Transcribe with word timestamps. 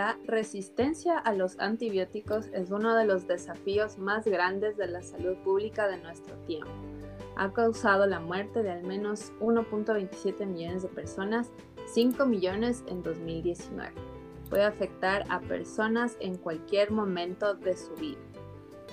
La 0.00 0.16
resistencia 0.24 1.18
a 1.18 1.34
los 1.34 1.58
antibióticos 1.58 2.46
es 2.54 2.70
uno 2.70 2.96
de 2.96 3.04
los 3.04 3.26
desafíos 3.26 3.98
más 3.98 4.24
grandes 4.24 4.78
de 4.78 4.86
la 4.86 5.02
salud 5.02 5.36
pública 5.44 5.88
de 5.88 5.98
nuestro 5.98 6.36
tiempo. 6.46 6.70
Ha 7.36 7.52
causado 7.52 8.06
la 8.06 8.18
muerte 8.18 8.62
de 8.62 8.70
al 8.70 8.82
menos 8.82 9.30
1.27 9.40 10.46
millones 10.46 10.84
de 10.84 10.88
personas, 10.88 11.50
5 11.92 12.24
millones 12.24 12.82
en 12.86 13.02
2019. 13.02 13.92
Puede 14.48 14.64
afectar 14.64 15.26
a 15.28 15.38
personas 15.40 16.16
en 16.20 16.38
cualquier 16.38 16.92
momento 16.92 17.52
de 17.52 17.76
su 17.76 17.92
vida. 17.96 18.20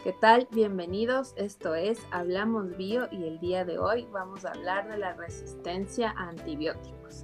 ¿Qué 0.03 0.11
tal? 0.11 0.49
Bienvenidos, 0.51 1.33
esto 1.37 1.73
es 1.73 2.05
Hablamos 2.11 2.75
Bio 2.75 3.07
y 3.13 3.23
el 3.23 3.39
día 3.39 3.63
de 3.63 3.79
hoy 3.79 4.05
vamos 4.11 4.43
a 4.43 4.49
hablar 4.49 4.89
de 4.89 4.97
la 4.97 5.13
resistencia 5.13 6.13
a 6.17 6.27
antibióticos. 6.27 7.23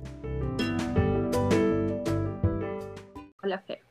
Hola, 3.46 3.60
Fer. 3.60 3.82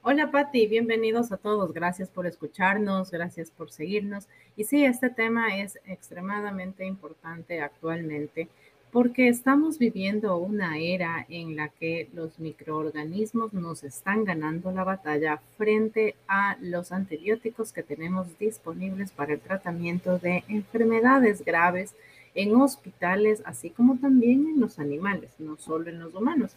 Hola, 0.00 0.30
Patti. 0.30 0.66
Bienvenidos 0.66 1.30
a 1.30 1.36
todos. 1.36 1.74
Gracias 1.74 2.08
por 2.08 2.26
escucharnos, 2.26 3.10
gracias 3.10 3.50
por 3.50 3.70
seguirnos. 3.70 4.28
Y 4.56 4.64
sí, 4.64 4.82
este 4.82 5.10
tema 5.10 5.58
es 5.58 5.78
extremadamente 5.84 6.86
importante 6.86 7.60
actualmente 7.60 8.48
porque 8.92 9.28
estamos 9.28 9.76
viviendo 9.78 10.38
una 10.38 10.78
era 10.78 11.26
en 11.28 11.54
la 11.54 11.68
que 11.68 12.08
los 12.14 12.38
microorganismos 12.38 13.52
nos 13.52 13.84
están 13.84 14.24
ganando 14.24 14.72
la 14.72 14.84
batalla 14.84 15.42
frente 15.58 16.16
a 16.26 16.56
los 16.62 16.92
antibióticos 16.92 17.74
que 17.74 17.82
tenemos 17.82 18.38
disponibles 18.38 19.12
para 19.12 19.34
el 19.34 19.40
tratamiento 19.40 20.18
de 20.18 20.44
enfermedades 20.48 21.44
graves 21.44 21.94
en 22.34 22.56
hospitales, 22.56 23.42
así 23.44 23.68
como 23.68 23.98
también 23.98 24.46
en 24.48 24.60
los 24.60 24.78
animales, 24.78 25.28
no 25.38 25.58
solo 25.58 25.90
en 25.90 26.00
los 26.00 26.14
humanos. 26.14 26.56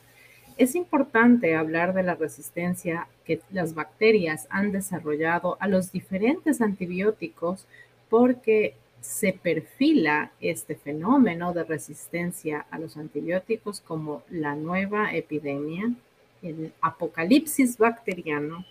Es 0.60 0.76
importante 0.76 1.56
hablar 1.56 1.94
de 1.94 2.04
la 2.04 2.16
resistencia 2.16 3.08
que 3.24 3.40
las 3.50 3.76
bacterias 3.76 4.46
han 4.50 4.74
desarrollado 4.74 5.56
a 5.62 5.70
los 5.70 5.94
diferentes 5.94 6.60
antibióticos 6.60 7.66
porque 8.10 8.74
se 9.00 9.32
perfila 9.32 10.34
este 10.42 10.76
fenómeno 10.76 11.54
de 11.54 11.64
resistencia 11.64 12.66
a 12.72 12.78
los 12.78 12.98
antibióticos 12.98 13.80
como 13.80 14.22
la 14.30 14.54
nueva 14.54 15.14
epidemia, 15.16 15.94
el 16.42 16.74
apocalipsis 16.82 17.78
bacteriano, 17.78 18.66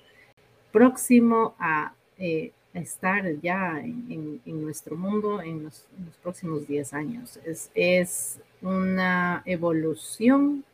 próximo 0.71 1.55
a 1.59 1.95
eh, 2.19 2.53
estar 2.75 3.41
ya 3.41 3.81
en, 3.81 4.43
nuestro 4.45 4.95
mundo 4.95 5.41
en 5.41 5.65
los, 5.65 5.87
próximos 6.23 6.69
10 6.69 6.93
años. 6.93 7.39
Es, 7.47 7.71
es 7.75 8.41
una 8.61 9.43
evolución 9.47 10.65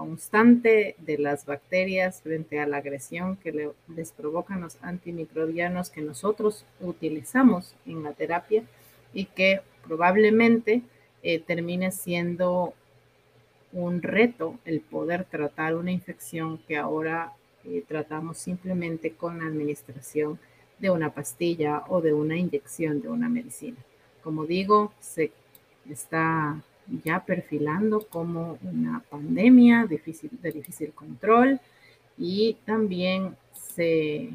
constante 0.00 0.94
de 0.96 1.18
las 1.18 1.44
bacterias 1.44 2.22
frente 2.22 2.58
a 2.58 2.66
la 2.66 2.78
agresión 2.78 3.36
que 3.36 3.70
les 3.86 4.12
provocan 4.12 4.62
los 4.62 4.78
antimicrobianos 4.80 5.90
que 5.90 6.00
nosotros 6.00 6.64
utilizamos 6.80 7.74
en 7.84 8.02
la 8.02 8.12
terapia 8.14 8.62
y 9.12 9.26
que 9.26 9.60
probablemente 9.86 10.80
eh, 11.22 11.38
termine 11.38 11.92
siendo 11.92 12.72
un 13.74 14.00
reto 14.00 14.58
el 14.64 14.80
poder 14.80 15.26
tratar 15.26 15.76
una 15.76 15.92
infección 15.92 16.56
que 16.66 16.78
ahora 16.78 17.34
eh, 17.66 17.84
tratamos 17.86 18.38
simplemente 18.38 19.12
con 19.12 19.40
la 19.40 19.44
administración 19.44 20.38
de 20.78 20.88
una 20.88 21.12
pastilla 21.12 21.84
o 21.88 22.00
de 22.00 22.14
una 22.14 22.38
inyección 22.38 23.02
de 23.02 23.10
una 23.10 23.28
medicina. 23.28 23.76
Como 24.22 24.46
digo, 24.46 24.94
se 24.98 25.30
está 25.90 26.62
ya 27.04 27.24
perfilando 27.24 28.00
como 28.08 28.58
una 28.62 29.02
pandemia 29.08 29.86
difícil, 29.86 30.30
de 30.42 30.52
difícil 30.52 30.92
control 30.92 31.60
y 32.18 32.56
también 32.64 33.36
se 33.52 34.30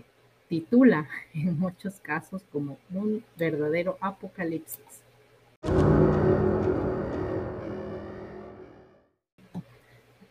titula 0.47 1.07
en 1.33 1.57
muchos 1.59 1.99
casos 1.99 2.43
como 2.51 2.77
un 2.93 3.23
verdadero 3.37 3.97
apocalipsis. 4.01 5.01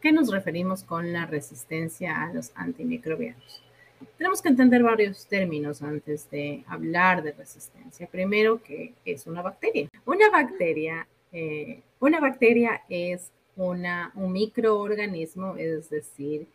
¿Qué 0.01 0.13
nos 0.13 0.31
referimos 0.31 0.83
con 0.85 1.15
la 1.15 1.25
resistencia 1.25 2.23
a 2.23 2.33
los 2.33 2.53
antimicrobianos? 2.55 3.63
Tenemos 4.19 4.43
que 4.43 4.51
entender 4.51 4.83
varios 4.83 5.27
términos 5.27 5.81
antes 5.81 6.31
de 6.31 6.63
hablar 6.67 7.23
de 7.23 7.33
resistencia. 7.33 8.07
Primero, 8.07 8.63
¿qué 8.63 8.93
es 9.07 9.27
una 9.27 9.41
bacteria? 9.41 9.89
Una 10.05 10.29
bacteria 10.29 11.07
eh, 11.33 11.81
una 12.05 12.21
bacteria 12.21 12.83
es 12.91 13.31
una, 13.57 14.13
un 14.15 14.31
microorganismo, 14.31 15.57
es 15.57 15.89
decir, 15.89 16.47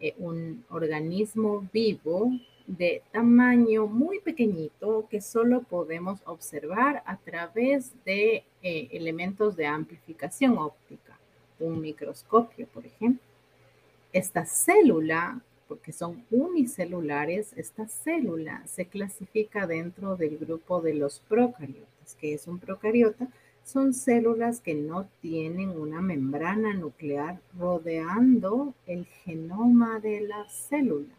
eh, 0.00 0.14
un 0.18 0.64
organismo 0.68 1.64
vivo 1.72 2.32
de 2.66 3.02
tamaño 3.12 3.86
muy 3.86 4.18
pequeñito 4.18 5.06
que 5.08 5.20
solo 5.20 5.62
podemos 5.62 6.18
observar 6.24 7.04
a 7.06 7.18
través 7.18 7.92
de 8.04 8.42
eh, 8.62 8.88
elementos 8.90 9.54
de 9.54 9.66
amplificación 9.66 10.58
óptica, 10.58 11.16
un 11.60 11.80
microscopio, 11.80 12.66
por 12.74 12.84
ejemplo. 12.84 13.22
Esta 14.12 14.44
célula, 14.44 15.40
porque 15.68 15.92
son 15.92 16.24
unicelulares, 16.32 17.52
esta 17.56 17.86
célula 17.86 18.66
se 18.66 18.86
clasifica 18.86 19.68
dentro 19.68 20.16
del 20.16 20.36
grupo 20.36 20.80
de 20.80 20.94
los 20.94 21.20
procariotas. 21.28 22.16
que 22.20 22.34
es 22.34 22.48
un 22.48 22.58
procariota? 22.58 23.28
Son 23.66 23.92
células 23.94 24.60
que 24.60 24.74
no 24.74 25.08
tienen 25.20 25.70
una 25.70 26.00
membrana 26.00 26.72
nuclear 26.72 27.40
rodeando 27.58 28.74
el 28.86 29.06
genoma 29.06 29.98
de 29.98 30.20
la 30.20 30.48
célula. 30.48 31.12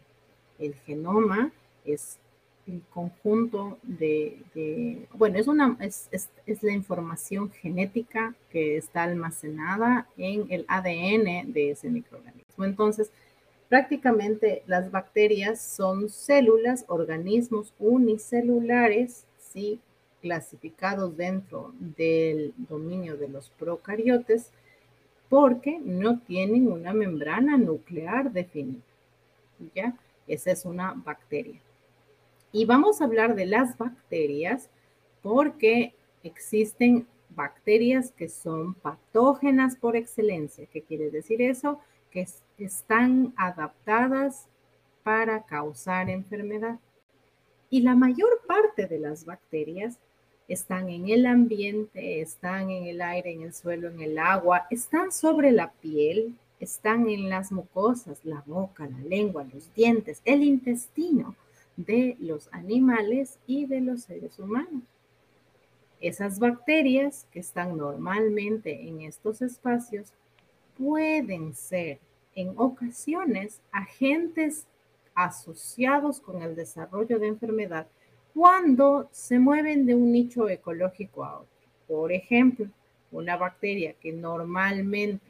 El 0.58 0.74
genoma 0.74 1.52
es 1.84 2.18
el 2.66 2.80
conjunto 2.88 3.78
de, 3.82 5.06
bueno, 5.12 5.38
es, 5.38 5.46
una, 5.46 5.76
es, 5.80 6.08
es, 6.10 6.62
la 6.62 6.72
información 6.72 7.50
genética 7.50 8.34
que 8.50 8.78
está 8.78 9.02
almacenada 9.02 10.08
en 10.16 10.46
el 10.50 10.64
ADN 10.68 11.52
de 11.52 11.72
ese 11.72 11.90
microorganismo. 11.90 12.64
Entonces, 12.64 13.10
prácticamente 13.68 14.62
las 14.66 14.90
bacterias 14.90 15.60
son 15.60 16.08
células, 16.08 16.86
organismos 16.88 17.74
unicelulares, 17.78 19.26
¿sí? 19.38 19.80
Clasificados 20.28 21.16
dentro 21.16 21.72
del 21.78 22.52
dominio 22.58 23.16
de 23.16 23.28
los 23.28 23.48
procariotes 23.48 24.50
porque 25.30 25.80
no 25.82 26.20
tienen 26.20 26.70
una 26.70 26.92
membrana 26.92 27.56
nuclear 27.56 28.30
definida. 28.30 28.82
¿Ya? 29.74 29.96
Esa 30.26 30.50
es 30.50 30.66
una 30.66 30.92
bacteria. 30.92 31.58
Y 32.52 32.66
vamos 32.66 33.00
a 33.00 33.04
hablar 33.04 33.34
de 33.36 33.46
las 33.46 33.78
bacterias 33.78 34.68
porque 35.22 35.94
existen 36.22 37.06
bacterias 37.30 38.12
que 38.12 38.28
son 38.28 38.74
patógenas 38.74 39.76
por 39.76 39.96
excelencia. 39.96 40.66
¿Qué 40.70 40.82
quiere 40.82 41.10
decir 41.10 41.40
eso? 41.40 41.80
Que 42.10 42.26
están 42.58 43.32
adaptadas 43.38 44.46
para 45.02 45.44
causar 45.44 46.10
enfermedad. 46.10 46.78
Y 47.70 47.80
la 47.80 47.94
mayor 47.94 48.42
parte 48.46 48.86
de 48.86 48.98
las 48.98 49.24
bacterias 49.24 49.98
están 50.48 50.88
en 50.88 51.10
el 51.10 51.26
ambiente, 51.26 52.22
están 52.22 52.70
en 52.70 52.86
el 52.86 53.02
aire, 53.02 53.32
en 53.32 53.42
el 53.42 53.52
suelo, 53.52 53.88
en 53.88 54.00
el 54.00 54.18
agua, 54.18 54.66
están 54.70 55.12
sobre 55.12 55.52
la 55.52 55.70
piel, 55.72 56.34
están 56.58 57.08
en 57.08 57.28
las 57.28 57.52
mucosas, 57.52 58.24
la 58.24 58.42
boca, 58.46 58.86
la 58.86 59.00
lengua, 59.00 59.46
los 59.52 59.72
dientes, 59.74 60.22
el 60.24 60.42
intestino 60.42 61.36
de 61.76 62.16
los 62.18 62.48
animales 62.50 63.38
y 63.46 63.66
de 63.66 63.82
los 63.82 64.02
seres 64.02 64.38
humanos. 64.38 64.82
Esas 66.00 66.38
bacterias 66.38 67.26
que 67.30 67.40
están 67.40 67.76
normalmente 67.76 68.88
en 68.88 69.02
estos 69.02 69.42
espacios 69.42 70.12
pueden 70.78 71.54
ser 71.54 71.98
en 72.34 72.54
ocasiones 72.56 73.60
agentes 73.70 74.64
asociados 75.14 76.20
con 76.20 76.42
el 76.42 76.54
desarrollo 76.54 77.18
de 77.18 77.26
enfermedad 77.26 77.88
cuando 78.38 79.08
se 79.10 79.40
mueven 79.40 79.84
de 79.84 79.96
un 79.96 80.12
nicho 80.12 80.48
ecológico 80.48 81.24
a 81.24 81.40
otro. 81.40 81.48
Por 81.88 82.12
ejemplo, 82.12 82.68
una 83.10 83.36
bacteria 83.36 83.94
que 84.00 84.12
normalmente, 84.12 85.26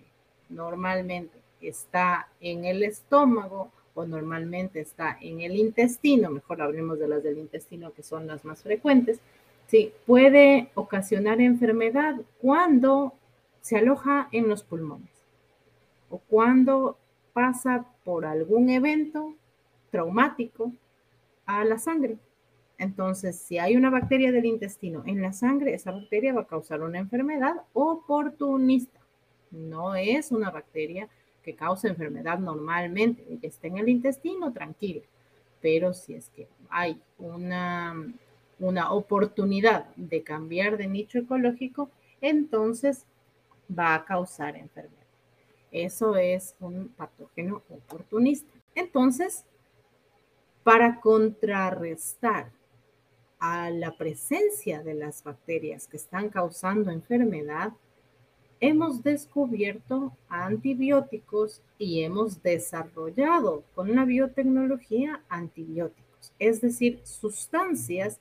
normalmente 0.51 1.39
está 1.63 2.29
en 2.39 2.67
el 2.67 2.83
estómago 2.83 3.73
o 3.95 4.05
normalmente 4.05 4.81
está 4.81 5.17
en 5.23 5.41
el 5.41 5.57
intestino, 5.57 6.29
mejor 6.29 6.61
hablemos 6.61 6.99
de 6.99 7.09
las 7.09 7.23
del 7.23 7.39
intestino 7.39 7.95
que 7.95 8.03
son 8.03 8.27
las 8.27 8.45
más 8.45 8.63
frecuentes, 8.63 9.21
sí, 9.69 9.91
puede 10.05 10.69
ocasionar 10.75 11.41
enfermedad 11.41 12.17
cuando 12.43 13.15
se 13.63 13.79
aloja 13.79 14.29
en 14.33 14.51
los 14.51 14.63
pulmones 14.63 15.09
o 16.11 16.19
cuando 16.19 16.99
pasa 17.33 17.87
por 18.05 18.27
algún 18.27 18.69
evento 18.69 19.35
traumático 19.91 20.73
a 21.47 21.65
la 21.65 21.79
sangre. 21.79 22.19
Entonces, 22.79 23.37
si 23.37 23.59
hay 23.59 23.77
una 23.77 23.91
bacteria 23.91 24.31
del 24.31 24.45
intestino 24.45 25.03
en 25.05 25.21
la 25.21 25.33
sangre, 25.33 25.75
esa 25.75 25.91
bacteria 25.91 26.33
va 26.33 26.43
a 26.43 26.47
causar 26.47 26.81
una 26.81 26.99
enfermedad 26.99 27.57
oportunista. 27.73 29.01
No 29.51 29.97
es 29.97 30.31
una 30.31 30.51
bacteria 30.51 31.09
que 31.43 31.55
causa 31.55 31.89
enfermedad 31.89 32.39
normalmente, 32.39 33.25
ella 33.29 33.49
está 33.49 33.67
en 33.67 33.79
el 33.79 33.89
intestino, 33.89 34.53
tranquila. 34.53 35.03
Pero 35.61 35.93
si 35.93 36.15
es 36.15 36.29
que 36.31 36.47
hay 36.71 37.01
una, 37.19 37.97
una 38.61 38.93
oportunidad 38.93 39.87
de 39.97 40.23
cambiar 40.23 40.77
de 40.77 40.87
nicho 40.87 41.19
ecológico, 41.19 41.91
entonces 42.21 43.07
va 43.77 43.95
a 43.95 44.05
causar 44.05 44.57
enfermedad. 44.57 44.95
Eso 45.73 46.17
es 46.17 46.55
un 46.61 46.89
patógeno 46.89 47.63
oportunista. 47.71 48.53
Entonces, 48.75 49.45
para 50.63 51.01
contrarrestar 51.01 52.51
a 53.39 53.71
la 53.71 53.97
presencia 53.97 54.83
de 54.83 54.95
las 54.95 55.23
bacterias 55.23 55.87
que 55.87 55.97
están 55.97 56.29
causando 56.29 56.91
enfermedad, 56.91 57.73
hemos 58.61 59.03
descubierto 59.03 60.17
antibióticos 60.29 61.63
y 61.79 62.03
hemos 62.03 62.43
desarrollado 62.43 63.63
con 63.75 63.95
la 63.95 64.05
biotecnología 64.05 65.23
antibióticos, 65.29 66.33
es 66.39 66.61
decir, 66.61 67.01
sustancias 67.05 68.19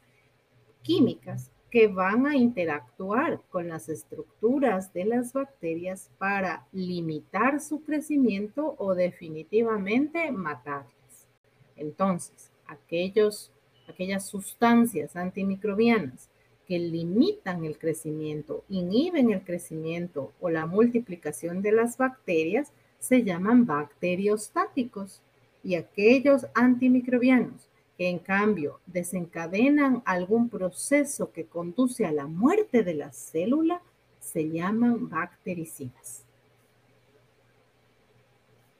químicas 0.83 1.51
que 1.69 1.87
van 1.87 2.25
a 2.25 2.35
interactuar 2.35 3.41
con 3.49 3.67
las 3.67 3.89
estructuras 3.89 4.93
de 4.93 5.05
las 5.05 5.33
bacterias 5.33 6.09
para 6.17 6.65
limitar 6.71 7.59
su 7.59 7.83
crecimiento 7.83 8.75
o 8.77 8.95
definitivamente 8.95 10.31
matarlas. 10.31 11.27
Entonces, 11.75 12.51
aquellos, 12.67 13.51
aquellas 13.87 14.25
sustancias 14.25 15.15
antimicrobianas 15.15 16.29
que 16.67 16.77
limitan 16.77 17.63
el 17.63 17.77
crecimiento, 17.77 18.63
inhiben 18.69 19.31
el 19.31 19.41
crecimiento 19.41 20.33
o 20.41 20.49
la 20.49 20.65
multiplicación 20.65 21.61
de 21.61 21.71
las 21.71 21.97
bacterias 21.97 22.73
se 22.99 23.23
llaman 23.23 23.65
bacteriostáticos 23.65 25.21
y 25.63 25.75
aquellos 25.75 26.45
antimicrobianos 26.53 27.69
que 27.97 28.09
en 28.09 28.19
cambio 28.19 28.79
desencadenan 28.85 30.03
algún 30.05 30.49
proceso 30.49 31.31
que 31.31 31.45
conduce 31.45 32.05
a 32.05 32.11
la 32.11 32.27
muerte 32.27 32.83
de 32.83 32.93
la 32.93 33.11
célula 33.11 33.81
se 34.19 34.49
llaman 34.49 35.09
bactericidas. 35.09 36.23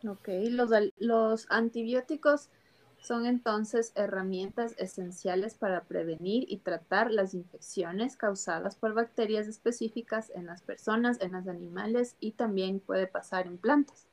Ok, 0.08 0.28
los, 0.50 0.70
los 1.00 1.48
antibióticos 1.50 2.50
son 3.08 3.26
entonces 3.26 3.94
herramientas 3.96 4.76
esenciales 4.78 5.56
para 5.56 5.86
prevenir 5.86 6.46
y 6.48 6.58
tratar 6.58 7.10
las 7.10 7.34
infecciones 7.34 8.18
causadas 8.18 8.76
por 8.76 8.94
bacterias 8.94 9.48
específicas 9.48 10.30
en 10.36 10.46
las 10.46 10.62
personas, 10.62 11.22
en 11.22 11.32
los 11.32 11.48
animales 11.48 12.18
y 12.20 12.34
también 12.34 12.82
puede 12.82 13.08
pasar 13.08 13.48
en 13.48 13.58
plantas. 13.58 14.08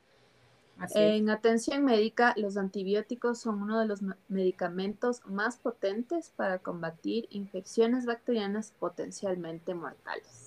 en 0.94 1.28
atención 1.30 1.84
médica, 1.84 2.34
los 2.36 2.56
antibióticos 2.56 3.40
son 3.40 3.62
uno 3.62 3.80
de 3.80 3.86
los 3.86 4.00
medicamentos 4.28 5.22
más 5.26 5.56
potentes 5.56 6.30
para 6.36 6.58
combatir 6.58 7.26
infecciones 7.30 8.06
bacterianas 8.06 8.72
potencialmente 8.78 9.74
mortales. 9.74 10.43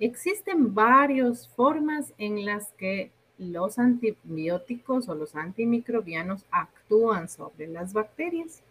Existen 0.00 0.74
varias 0.74 1.46
formas 1.48 2.14
en 2.16 2.46
las 2.46 2.72
que 2.72 3.12
los 3.36 3.78
antibióticos 3.78 5.10
o 5.10 5.14
los 5.14 5.36
antimicrobianos 5.36 6.46
actúan 6.50 7.28
sobre 7.28 7.68
las 7.68 7.92
bacterias. 7.92 8.62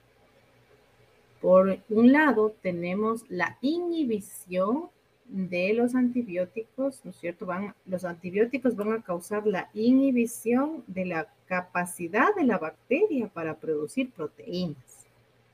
Por 1.40 1.80
un 1.90 2.12
lado, 2.12 2.56
tenemos 2.64 3.26
la 3.30 3.60
inhibición 3.62 4.90
de 5.26 5.74
los 5.76 5.94
antibióticos, 5.94 7.06
¿no 7.06 7.12
es 7.12 7.18
cierto? 7.18 7.48
Los 7.86 8.06
antibióticos 8.06 8.76
van 8.76 8.94
a 8.94 9.04
causar 9.04 9.46
la 9.46 9.70
inhibición 9.76 10.84
de 10.88 11.06
la 11.06 11.32
capacidad 11.46 12.34
de 12.36 12.44
la 12.44 12.58
bacteria 12.58 13.28
para 13.28 13.60
producir 13.60 14.10
proteínas. 14.10 15.06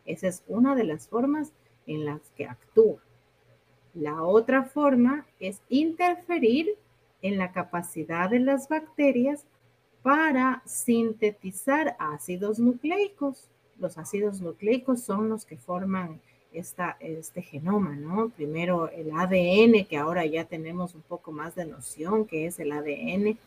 Esa 0.06 0.27
es 0.30 0.44
una 0.48 0.74
de 0.74 0.86
las 0.86 1.10
formas 1.10 1.51
en 1.86 2.06
las 2.06 2.22
que 2.38 2.45
actúa. 2.45 3.05
La 3.95 4.24
otra 4.24 4.63
forma 4.63 5.25
es 5.39 5.62
interferir 5.69 6.75
en 7.21 7.38
la 7.38 7.53
capacidad 7.53 8.30
de 8.30 8.39
las 8.39 8.68
bacterias 8.68 9.45
para 10.03 10.62
sintetizar 10.65 11.95
ácidos 11.97 12.59
nucleicos. 12.59 13.47
Los 13.80 13.97
ácidos 13.97 14.42
nucleicos 14.42 15.01
son 15.01 15.30
los 15.30 15.45
que 15.45 15.57
forman 15.57 16.19
esta, 16.51 16.97
este 17.00 17.42
genoma, 17.42 17.95
¿no? 17.95 18.30
Primero 18.30 18.89
el 18.89 19.12
ADN, 19.12 19.86
que 19.86 19.98
ahora 19.98 20.25
ya 20.25 20.44
tenemos 20.44 20.94
un 20.94 21.01
poco 21.01 21.31
más 21.31 21.56
de 21.56 21.65
noción 21.65 22.25
que 22.25 22.48
es 22.48 22.59
el 22.59 22.74
ADN, 22.74 23.38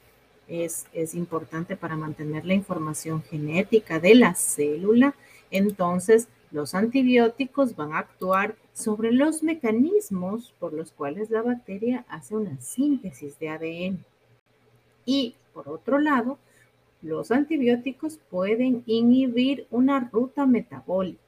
es, 0.48 0.86
es 0.94 1.14
importante 1.14 1.76
para 1.76 1.96
mantener 1.96 2.46
la 2.46 2.54
información 2.54 3.22
genética 3.22 4.00
de 4.00 4.14
la 4.14 4.34
célula. 4.34 5.14
Entonces, 5.50 6.26
los 6.50 6.74
antibióticos 6.74 7.76
van 7.76 7.92
a 7.92 7.98
actuar 7.98 8.56
sobre 8.72 9.12
los 9.12 9.42
mecanismos 9.42 10.54
por 10.58 10.72
los 10.72 10.92
cuales 10.92 11.30
la 11.30 11.42
bacteria 11.42 12.04
hace 12.08 12.36
una 12.36 12.60
síntesis 12.60 13.38
de 13.38 13.48
ADN. 13.48 14.04
Y 15.04 15.34
por 15.52 15.68
otro 15.68 15.98
lado, 15.98 16.38
los 17.02 17.30
antibióticos 17.30 18.18
pueden 18.30 18.82
inhibir 18.86 19.66
una 19.70 20.08
ruta 20.12 20.46
metabólica. 20.46 21.20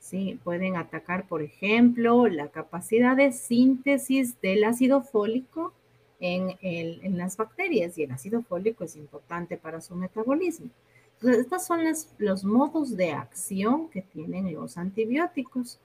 ¿sí? 0.00 0.38
Pueden 0.44 0.76
atacar, 0.76 1.26
por 1.28 1.42
ejemplo, 1.42 2.26
la 2.26 2.48
capacidad 2.48 3.16
de 3.16 3.32
síntesis 3.32 4.40
del 4.40 4.64
ácido 4.64 5.02
fólico 5.02 5.72
en, 6.20 6.56
en 6.60 7.18
las 7.18 7.36
bacterias 7.36 7.98
y 7.98 8.04
el 8.04 8.12
ácido 8.12 8.42
fólico 8.42 8.84
es 8.84 8.96
importante 8.96 9.56
para 9.56 9.80
su 9.80 9.94
metabolismo. 9.94 10.68
Estos 11.22 11.64
son 11.64 11.80
los 12.18 12.44
modos 12.44 12.96
de 12.96 13.12
acción 13.12 13.88
que 13.88 14.02
tienen 14.02 14.52
los 14.52 14.76
antibióticos. 14.76 15.78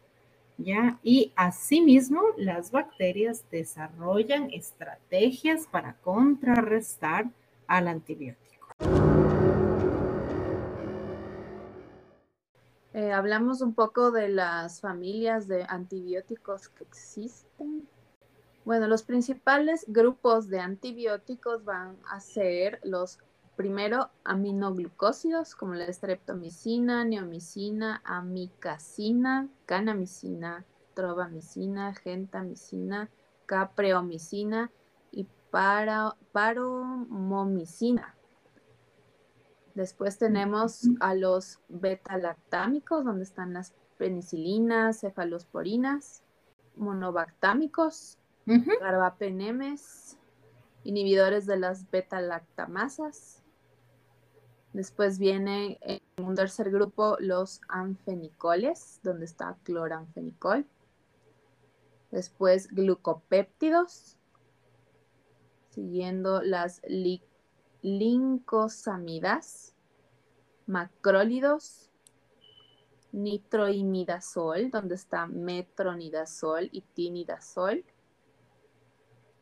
¿ya? 0.58 0.98
Y 1.04 1.32
asimismo, 1.36 2.22
las 2.38 2.72
bacterias 2.72 3.44
desarrollan 3.52 4.50
estrategias 4.52 5.68
para 5.68 5.94
contrarrestar 6.02 7.30
al 7.68 7.88
antibiótico. 7.88 8.68
Eh, 12.94 13.12
hablamos 13.12 13.62
un 13.62 13.76
poco 13.76 14.10
de 14.10 14.30
las 14.30 14.82
familias 14.82 15.48
de 15.48 15.66
antibióticos 15.70 16.70
que 16.70 16.84
existen. 16.84 17.88
Bueno, 18.66 18.88
los 18.88 19.04
principales 19.04 19.86
grupos 19.88 20.50
de 20.50 20.60
antibióticos 20.60 21.64
van 21.64 21.96
a 22.10 22.20
ser 22.20 22.80
los 22.84 23.20
primero 23.58 24.10
aminoglucósidos 24.24 25.56
como 25.56 25.74
la 25.74 25.92
streptomicina, 25.92 27.04
neomicina, 27.04 28.02
amicacina, 28.06 29.50
canamicina, 29.66 30.64
trobamicina, 30.94 31.96
gentamicina, 31.96 33.10
capreomicina 33.48 34.72
y 35.12 35.28
paromomicina. 36.32 38.16
Después 39.74 40.20
tenemos 40.20 40.88
a 41.00 41.16
los 41.16 41.60
beta-lactámicos, 41.68 43.04
donde 43.04 43.24
están 43.24 43.54
las 43.54 43.74
penicilinas, 43.98 45.02
cefalosporinas, 45.02 46.24
monobactámicos, 46.76 48.20
carbapenemes, 48.80 50.18
inhibidores 50.84 51.46
de 51.48 51.58
las 51.58 51.90
beta-lactamasas, 51.90 53.44
Después 54.78 55.18
viene 55.18 55.80
en 55.82 56.00
un 56.24 56.36
tercer 56.36 56.70
grupo 56.70 57.18
los 57.20 57.62
anfenicoles, 57.68 59.00
donde 59.02 59.26
está 59.26 59.58
cloranfenicol. 59.64 60.68
Después 62.12 62.68
glucopéptidos, 62.68 64.18
siguiendo 65.72 66.44
las 66.44 66.84
lincosamidas, 67.82 69.74
macrólidos, 70.68 71.90
nitroimidazol, 73.14 74.70
donde 74.70 74.94
está 74.94 75.26
metronidazol 75.26 76.70
y 76.72 76.82
tinidazol. 76.82 77.84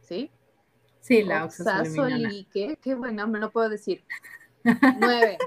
¿Sí? 0.01 0.31
Sí, 0.99 1.23
la 1.23 1.45
oxasolinona. 1.45 2.29
¿qué? 2.51 2.77
Qué 2.81 2.95
buen 2.95 3.15
nombre, 3.15 3.39
no 3.41 3.51
puedo 3.51 3.69
decir. 3.69 4.03
Nueve. 4.99 5.37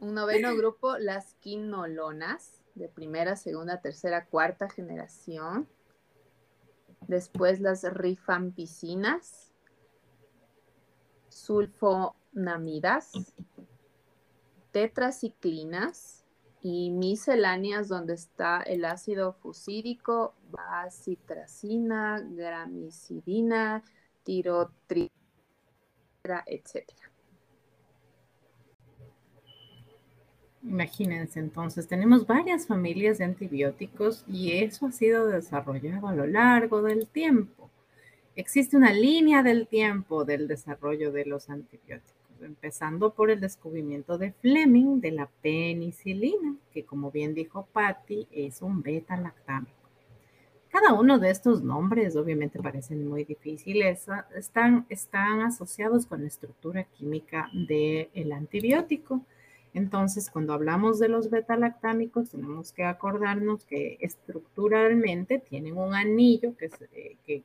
Un 0.00 0.14
noveno 0.14 0.56
grupo, 0.56 0.96
las 0.96 1.34
quinolonas, 1.34 2.62
de 2.74 2.88
primera, 2.88 3.36
segunda, 3.36 3.82
tercera, 3.82 4.24
cuarta 4.24 4.70
generación. 4.70 5.68
Después 7.06 7.60
las 7.60 7.84
rifampicinas, 7.84 9.52
sulfonamidas, 12.32 13.12
tetraciclinas 14.72 16.24
y 16.62 16.90
misceláneas 16.90 17.88
donde 17.88 18.14
está 18.14 18.60
el 18.62 18.84
ácido 18.84 19.32
fusídico, 19.32 20.34
bacitracina, 20.50 22.20
gramicidina, 22.20 23.82
tirotrina, 24.22 25.10
etc. 26.46 26.84
Imagínense, 30.62 31.40
entonces 31.40 31.88
tenemos 31.88 32.26
varias 32.26 32.66
familias 32.66 33.16
de 33.16 33.24
antibióticos 33.24 34.24
y 34.28 34.52
eso 34.58 34.86
ha 34.86 34.92
sido 34.92 35.26
desarrollado 35.26 36.06
a 36.06 36.14
lo 36.14 36.26
largo 36.26 36.82
del 36.82 37.08
tiempo. 37.08 37.70
Existe 38.36 38.76
una 38.76 38.92
línea 38.92 39.42
del 39.42 39.66
tiempo 39.66 40.24
del 40.24 40.46
desarrollo 40.46 41.12
de 41.12 41.24
los 41.24 41.50
antibióticos, 41.50 42.19
empezando 42.44 43.14
por 43.14 43.30
el 43.30 43.40
descubrimiento 43.40 44.18
de 44.18 44.32
Fleming 44.32 45.00
de 45.00 45.10
la 45.12 45.26
penicilina, 45.42 46.56
que 46.72 46.84
como 46.84 47.10
bien 47.10 47.34
dijo 47.34 47.68
Patty, 47.72 48.28
es 48.30 48.62
un 48.62 48.82
beta-lactámico. 48.82 49.80
Cada 50.70 50.92
uno 50.92 51.18
de 51.18 51.30
estos 51.30 51.62
nombres 51.62 52.14
obviamente 52.14 52.60
parecen 52.60 53.08
muy 53.08 53.24
difíciles, 53.24 54.06
están, 54.36 54.86
están 54.88 55.40
asociados 55.40 56.06
con 56.06 56.22
la 56.22 56.28
estructura 56.28 56.84
química 56.84 57.50
del 57.52 58.32
antibiótico. 58.32 59.22
Entonces, 59.72 60.30
cuando 60.30 60.52
hablamos 60.52 60.98
de 60.98 61.08
los 61.08 61.30
beta-lactámicos, 61.30 62.30
tenemos 62.30 62.72
que 62.72 62.84
acordarnos 62.84 63.64
que 63.64 63.98
estructuralmente 64.00 65.38
tienen 65.38 65.76
un 65.76 65.94
anillo, 65.94 66.54
que, 66.56 66.70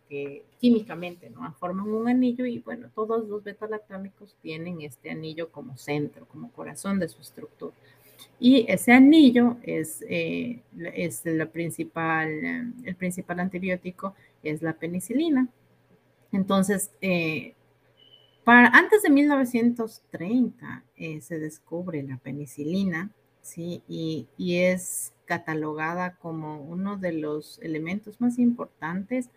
eh, 0.09 0.43
químicamente 0.59 1.29
¿no? 1.29 1.53
forman 1.59 1.87
un 1.87 2.07
anillo 2.07 2.45
y 2.45 2.59
bueno, 2.59 2.89
todos 2.95 3.27
los 3.27 3.43
beta-lactámicos 3.43 4.35
tienen 4.41 4.81
este 4.81 5.11
anillo 5.11 5.51
como 5.51 5.77
centro, 5.77 6.25
como 6.25 6.51
corazón 6.51 6.99
de 6.99 7.09
su 7.09 7.21
estructura. 7.21 7.75
Y 8.39 8.65
ese 8.69 8.91
anillo 8.91 9.57
es, 9.63 10.03
eh, 10.09 10.61
es 10.93 11.23
principal, 11.51 12.73
el 12.83 12.95
principal 12.95 13.39
antibiótico, 13.39 14.15
es 14.43 14.61
la 14.61 14.73
penicilina. 14.73 15.47
Entonces, 16.31 16.91
eh, 17.01 17.53
antes 18.45 19.01
de 19.03 19.09
1930 19.09 20.83
eh, 20.95 21.21
se 21.21 21.39
descubre 21.39 22.03
la 22.03 22.17
penicilina, 22.17 23.11
¿sí? 23.41 23.81
Y, 23.87 24.27
es 24.37 25.13
catalogada 25.25 26.15
como 26.17 26.61
uno 26.61 26.97
de 26.97 27.11
los 27.13 27.59
elementos 27.63 28.21
más 28.21 28.37
importantes 28.37 29.29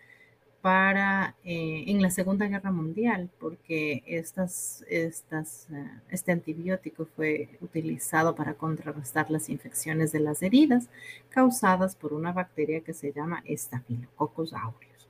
para 0.61 1.35
eh, 1.43 1.85
en 1.87 2.01
la 2.01 2.11
Segunda 2.11 2.47
Guerra 2.47 2.71
Mundial, 2.71 3.29
porque 3.39 4.03
estas, 4.05 4.83
estas, 4.89 5.67
eh, 5.71 5.89
este 6.09 6.31
antibiótico 6.31 7.07
fue 7.15 7.49
utilizado 7.61 8.35
para 8.35 8.53
contrarrestar 8.53 9.31
las 9.31 9.49
infecciones 9.49 10.11
de 10.11 10.19
las 10.19 10.43
heridas 10.43 10.89
causadas 11.29 11.95
por 11.95 12.13
una 12.13 12.33
bacteria 12.33 12.81
que 12.81 12.93
se 12.93 13.11
llama 13.13 13.43
Staphylococcus 13.47 14.53
aureus. 14.53 15.09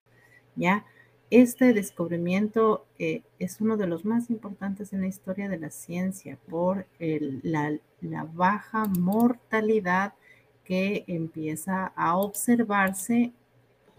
¿Ya? 0.55 0.85
Este 1.31 1.73
descubrimiento 1.73 2.85
eh, 2.97 3.21
es 3.37 3.61
uno 3.61 3.77
de 3.77 3.85
los 3.85 4.03
más 4.03 4.31
importantes 4.31 4.93
en 4.93 5.01
la 5.01 5.07
historia 5.07 5.47
de 5.47 5.59
la 5.59 5.69
ciencia 5.69 6.39
por 6.49 6.87
la, 6.97 7.77
baja 8.33 8.85
mortalidad 8.85 10.13
que 10.63 11.03
empieza 11.05 11.93
a 11.95 12.17
observarse 12.17 13.31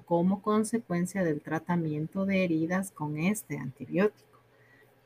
como 0.07 0.43
consecuencia 0.43 1.23
del 1.23 1.41
tratamiento 1.41 2.27
de 2.27 2.43
heridas 2.43 2.91
con 2.91 3.17
este 3.17 3.59
antibiótico. 3.59 4.41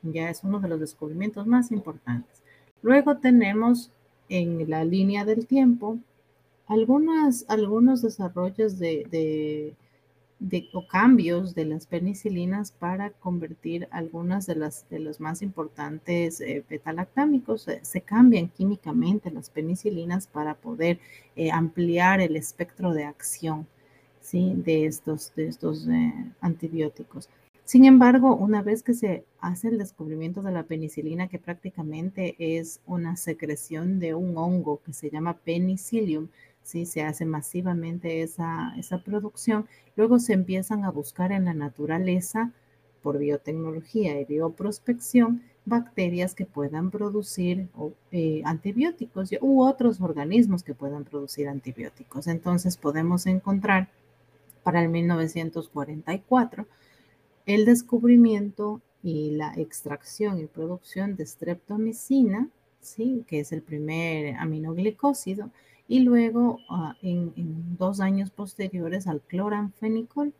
Ya 0.02 0.30
es 0.30 0.44
uno 0.44 0.60
de 0.60 0.68
los 0.68 0.80
descubrimientos 0.80 1.46
más 1.46 1.70
importantes. 1.72 2.42
Luego 2.80 3.18
tenemos 3.18 3.92
en 4.30 4.70
la 4.70 4.82
línea 4.84 5.26
del 5.26 5.46
tiempo 5.46 5.98
algunas, 6.66 7.44
algunos 7.48 8.00
desarrollos 8.00 8.78
de 8.78 9.06
de, 9.10 9.74
o 10.72 10.86
cambios 10.86 11.54
de 11.54 11.64
las 11.64 11.86
penicilinas 11.86 12.72
para 12.72 13.10
convertir 13.10 13.88
algunas 13.90 14.46
de 14.46 14.56
las 14.56 14.88
de 14.90 14.98
los 14.98 15.20
más 15.20 15.42
importantes 15.42 16.40
eh, 16.40 16.64
betalactámicos. 16.68 17.66
se 17.82 18.00
cambian 18.00 18.48
químicamente 18.48 19.30
las 19.30 19.50
penicilinas 19.50 20.26
para 20.26 20.54
poder 20.54 20.98
eh, 21.36 21.50
ampliar 21.50 22.20
el 22.20 22.36
espectro 22.36 22.92
de 22.92 23.04
acción 23.04 23.66
¿sí? 24.20 24.52
de 24.56 24.86
estos, 24.86 25.32
de 25.34 25.48
estos 25.48 25.86
eh, 25.88 26.12
antibióticos. 26.40 27.28
Sin 27.64 27.86
embargo, 27.86 28.36
una 28.36 28.60
vez 28.62 28.82
que 28.82 28.92
se 28.92 29.24
hace 29.40 29.68
el 29.68 29.78
descubrimiento 29.78 30.42
de 30.42 30.52
la 30.52 30.64
penicilina, 30.64 31.28
que 31.28 31.38
prácticamente 31.38 32.34
es 32.38 32.80
una 32.86 33.16
secreción 33.16 33.98
de 34.00 34.14
un 34.14 34.36
hongo 34.36 34.82
que 34.84 34.92
se 34.92 35.08
llama 35.08 35.38
penicillium, 35.38 36.28
¿sí? 36.64 36.86
se 36.86 37.02
hace 37.02 37.24
masivamente 37.24 38.22
esa, 38.22 38.74
esa 38.76 38.98
producción, 38.98 39.68
luego 39.94 40.18
se 40.18 40.32
empiezan 40.32 40.84
a 40.84 40.90
buscar 40.90 41.30
en 41.30 41.44
la 41.44 41.54
naturaleza, 41.54 42.52
por 43.04 43.18
biotecnología 43.18 44.18
y 44.18 44.24
bioprospección, 44.24 45.42
bacterias 45.66 46.34
que 46.34 46.46
puedan 46.46 46.90
producir 46.90 47.68
eh, 48.10 48.42
antibióticos 48.44 49.30
u 49.42 49.62
otros 49.62 50.00
organismos 50.00 50.62
que 50.62 50.74
puedan 50.74 51.04
producir 51.04 51.48
antibióticos. 51.48 52.26
Entonces 52.26 52.78
podemos 52.78 53.26
encontrar 53.26 53.90
para 54.62 54.82
el 54.82 54.88
1944 54.88 56.66
el 57.44 57.66
descubrimiento 57.66 58.80
y 59.02 59.32
la 59.32 59.52
extracción 59.54 60.40
y 60.40 60.46
producción 60.46 61.14
de 61.14 61.26
streptomicina, 61.26 62.48
¿sí? 62.80 63.22
que 63.26 63.40
es 63.40 63.52
el 63.52 63.60
primer 63.60 64.34
aminoglicósido, 64.36 65.50
y 65.88 66.00
luego 66.00 66.58
ah, 66.68 66.96
en, 67.02 67.32
dos 67.76 68.00
años 68.00 68.30
posteriores 68.30 69.06
al 69.06 69.20
cloranfenicol. 69.20 70.32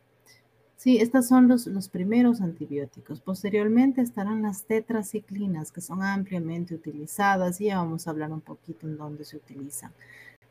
Sí, 0.77 0.97
estos 0.97 1.27
son 1.27 1.47
los, 1.47 1.67
los 1.67 1.89
primeros 1.89 2.41
antibióticos. 2.41 3.21
Posteriormente 3.21 4.01
estarán 4.01 4.41
las 4.41 4.65
tetraciclinas, 4.65 5.71
que 5.71 5.81
son 5.81 6.03
ampliamente 6.03 6.75
utilizadas 6.75 7.61
y 7.61 7.65
ya 7.65 7.77
vamos 7.77 8.07
a 8.07 8.11
hablar 8.11 8.31
un 8.31 8.41
poquito 8.41 8.87
en 8.87 8.97
dónde 8.97 9.23
se 9.23 9.37
utilizan. 9.37 9.91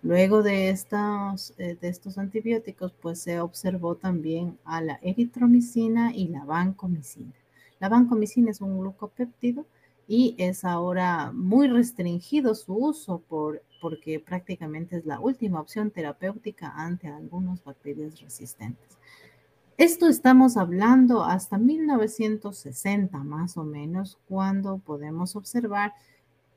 Luego 0.05 0.43
de 0.43 0.69
estos, 0.69 1.55
eh, 1.57 1.79
de 1.81 1.89
estos 1.89 2.19
antibióticos, 2.19 2.93
pues 2.93 3.21
se 3.21 3.41
observó 3.41 3.95
también 3.95 4.59
a 4.67 4.83
la 4.83 4.99
eritromicina 5.03 6.15
y 6.15 6.29
la 6.29 6.45
vancomicina. 6.45 7.33
La 7.81 7.89
vancomicina 7.89 8.51
es 8.51 8.61
un 8.61 8.79
glucopéptido 8.79 9.65
y 10.07 10.35
es 10.39 10.65
ahora 10.65 11.33
muy 11.33 11.69
restringido 11.69 12.55
su 12.55 12.75
uso 12.75 13.21
por 13.29 13.63
porque 13.85 14.19
prácticamente 14.19 14.97
es 14.97 15.05
la 15.05 15.21
última 15.21 15.61
opción 15.61 15.91
terapéutica 15.91 16.73
ante 16.75 17.07
algunas 17.07 17.63
bacterias 17.63 18.19
resistentes. 18.19 18.97
Esto 19.77 20.09
estamos 20.09 20.57
hablando 20.57 21.23
hasta 21.23 21.59
1960 21.59 23.19
más 23.19 23.59
o 23.59 23.65
menos, 23.65 24.19
cuando 24.27 24.79
podemos 24.79 25.37
observar 25.37 25.93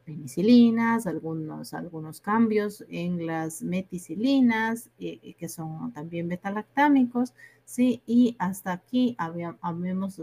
penicilinas, 0.05 1.05
algunos, 1.05 1.73
algunos 1.73 2.21
cambios 2.21 2.85
en 2.87 3.25
las 3.25 3.61
meticilinas, 3.61 4.89
eh, 4.97 5.33
que 5.37 5.49
son 5.49 5.91
también 5.91 6.29
betalactámicos, 6.29 7.33
¿sí? 7.67 8.01
Y 8.07 8.35
hasta 8.39 8.71
aquí 8.71 9.15
habremos 9.19 10.15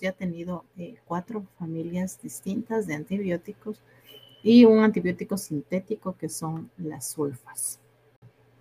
ya 0.00 0.12
tenido 0.12 0.64
eh, 0.78 0.94
cuatro 1.04 1.44
familias 1.58 2.22
distintas 2.22 2.86
de 2.86 2.94
antibióticos 2.94 3.82
y 4.44 4.64
un 4.64 4.78
antibiótico 4.78 5.36
sintético 5.36 6.16
que 6.16 6.28
son 6.28 6.70
las 6.78 7.10
sulfas. 7.10 7.80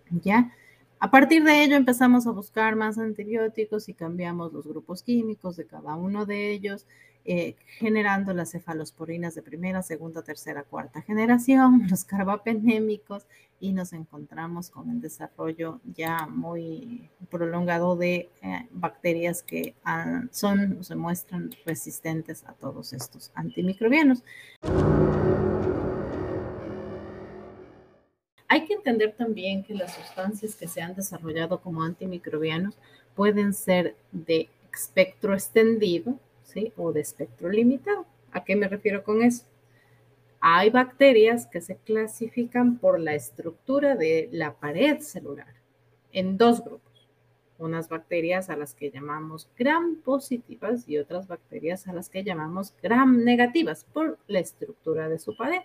¿Ya? 0.09 0.51
A 0.99 1.11
partir 1.11 1.43
de 1.43 1.63
ello 1.63 1.75
empezamos 1.75 2.25
a 2.25 2.31
buscar 2.31 2.75
más 2.75 2.97
antibióticos 2.97 3.87
y 3.87 3.93
cambiamos 3.93 4.51
los 4.51 4.67
grupos 4.67 5.03
químicos 5.03 5.55
de 5.55 5.65
cada 5.65 5.95
uno 5.95 6.25
de 6.25 6.51
ellos, 6.51 6.87
eh, 7.25 7.55
generando 7.77 8.33
las 8.33 8.51
cefalosporinas 8.51 9.35
de 9.35 9.41
primera, 9.41 9.81
segunda, 9.81 10.23
tercera, 10.23 10.63
cuarta 10.63 11.01
generación, 11.01 11.83
los 11.89 12.03
carbapenémicos, 12.03 13.25
y 13.61 13.73
nos 13.73 13.93
encontramos 13.93 14.71
con 14.71 14.89
el 14.89 15.01
desarrollo 15.01 15.79
ya 15.85 16.25
muy 16.25 17.09
prolongado 17.29 17.95
de 17.95 18.29
eh, 18.41 18.67
bacterias 18.71 19.43
que 19.43 19.75
ah, 19.85 20.23
son 20.31 20.79
o 20.79 20.83
se 20.83 20.95
muestran 20.95 21.51
resistentes 21.63 22.43
a 22.47 22.53
todos 22.53 22.91
estos 22.91 23.31
antimicrobianos. 23.35 24.23
Hay 28.47 28.65
que 28.65 28.73
entender 28.73 29.15
también 29.15 29.63
que 29.63 29.75
las 29.75 29.93
sustancias 29.93 30.55
que 30.55 30.67
se 30.67 30.81
han 30.81 30.95
desarrollado 30.95 31.61
como 31.61 31.83
antimicrobianos 31.83 32.77
pueden 33.15 33.53
ser 33.53 33.95
de 34.11 34.49
espectro 34.73 35.33
extendido 35.33 36.19
o 36.77 36.91
de 36.91 37.01
espectro 37.01 37.49
limitado. 37.49 38.05
¿A 38.31 38.43
qué 38.43 38.55
me 38.55 38.67
refiero 38.67 39.03
con 39.03 39.21
eso? 39.21 39.45
Hay 40.39 40.69
bacterias 40.69 41.45
que 41.45 41.61
se 41.61 41.75
clasifican 41.75 42.77
por 42.77 42.99
la 42.99 43.13
estructura 43.13 43.95
de 43.95 44.27
la 44.31 44.53
pared 44.53 44.99
celular 44.99 45.53
en 46.11 46.37
dos 46.37 46.63
grupos. 46.63 46.89
unas 47.59 47.89
bacterias 47.89 48.49
a 48.49 48.55
las 48.57 48.73
que 48.73 48.89
llamamos 48.89 49.47
gram 49.55 49.97
positivas 49.97 50.89
y 50.89 50.97
otras 50.97 51.27
bacterias 51.27 51.87
a 51.87 51.93
las 51.93 52.09
que 52.09 52.23
llamamos 52.23 52.73
gram 52.81 53.23
negativas 53.23 53.85
por 53.93 54.17
la 54.27 54.39
estructura 54.39 55.07
de 55.09 55.19
su 55.19 55.37
pared. 55.37 55.61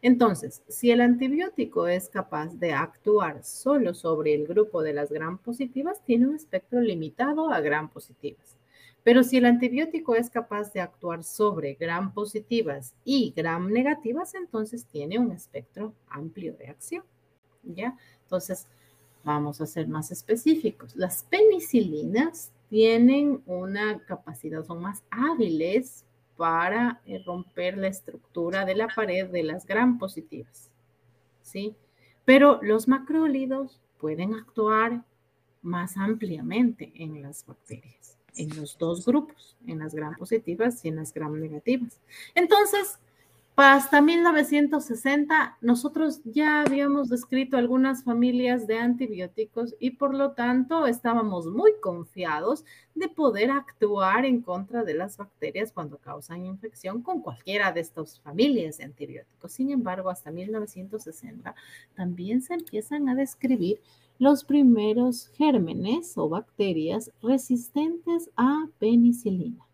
Entonces, 0.00 0.62
si 0.68 0.90
el 0.90 1.02
antibiótico 1.02 1.88
es 1.88 2.08
capaz 2.08 2.54
de 2.54 2.72
actuar 2.72 3.44
solo 3.44 3.92
sobre 3.92 4.34
el 4.34 4.46
grupo 4.46 4.82
de 4.82 4.94
las 4.94 5.10
gram 5.10 5.36
positivas, 5.36 6.02
tiene 6.04 6.26
un 6.26 6.36
espectro 6.36 6.80
limitado 6.80 7.50
a 7.50 7.60
gram 7.60 7.90
positivas. 7.90 8.56
Pero 9.06 9.22
si 9.22 9.36
el 9.36 9.46
antibiótico 9.46 10.16
es 10.16 10.28
capaz 10.28 10.72
de 10.72 10.80
actuar 10.80 11.22
sobre 11.22 11.74
gram 11.74 12.12
positivas 12.12 12.92
y 13.04 13.32
gram 13.36 13.70
negativas, 13.70 14.34
entonces 14.34 14.84
tiene 14.86 15.18
un 15.18 15.30
espectro 15.30 15.94
amplio 16.08 16.56
de 16.56 16.66
acción. 16.66 17.04
¿Ya? 17.62 17.96
Entonces, 18.24 18.66
Vamos 19.26 19.60
a 19.60 19.66
ser 19.66 19.88
más 19.88 20.12
específicos. 20.12 20.94
Las 20.94 21.24
penicilinas 21.24 22.52
tienen 22.70 23.42
una 23.46 23.98
capacidad, 24.06 24.64
son 24.64 24.80
más 24.80 25.02
hábiles 25.10 26.04
para 26.36 27.00
eh, 27.06 27.20
romper 27.26 27.76
la 27.76 27.88
estructura 27.88 28.64
de 28.64 28.76
la 28.76 28.86
pared 28.86 29.28
de 29.28 29.42
las 29.42 29.66
gram 29.66 29.98
positivas. 29.98 30.70
¿Sí? 31.42 31.74
Pero 32.24 32.60
los 32.62 32.86
macrólidos 32.86 33.80
pueden 33.98 34.32
actuar 34.32 35.02
más 35.60 35.96
ampliamente 35.96 36.92
en 36.94 37.20
las 37.20 37.44
bacterias, 37.44 38.15
en 38.36 38.56
los 38.56 38.76
dos 38.78 39.04
grupos, 39.04 39.56
en 39.66 39.80
las 39.80 39.94
gram 39.94 40.16
positivas 40.16 40.84
y 40.84 40.88
en 40.88 40.96
las 40.96 41.12
gram 41.12 41.38
negativas. 41.38 41.98
Entonces, 42.34 42.98
hasta 43.56 44.02
1960 44.02 45.56
nosotros 45.62 46.20
ya 46.24 46.60
habíamos 46.60 47.08
descrito 47.08 47.56
algunas 47.56 48.04
familias 48.04 48.66
de 48.66 48.78
antibióticos 48.78 49.74
y 49.80 49.92
por 49.92 50.12
lo 50.12 50.32
tanto 50.32 50.86
estábamos 50.86 51.46
muy 51.46 51.72
confiados 51.80 52.66
de 52.94 53.08
poder 53.08 53.50
actuar 53.50 54.26
en 54.26 54.42
contra 54.42 54.84
de 54.84 54.92
las 54.92 55.16
bacterias 55.16 55.72
cuando 55.72 55.96
causan 55.96 56.44
infección 56.44 57.00
con 57.00 57.22
cualquiera 57.22 57.72
de 57.72 57.80
estas 57.80 58.20
familias 58.20 58.76
de 58.76 58.84
antibióticos. 58.84 59.52
Sin 59.52 59.70
embargo, 59.70 60.10
hasta 60.10 60.30
1960 60.30 61.54
también 61.94 62.42
se 62.42 62.52
empiezan 62.52 63.08
a 63.08 63.14
describir 63.14 63.80
los 64.18 64.44
primeros 64.44 65.28
gérmenes 65.28 66.16
o 66.16 66.28
bacterias 66.28 67.10
resistentes 67.22 68.30
a 68.36 68.68
penicilina. 68.78 69.66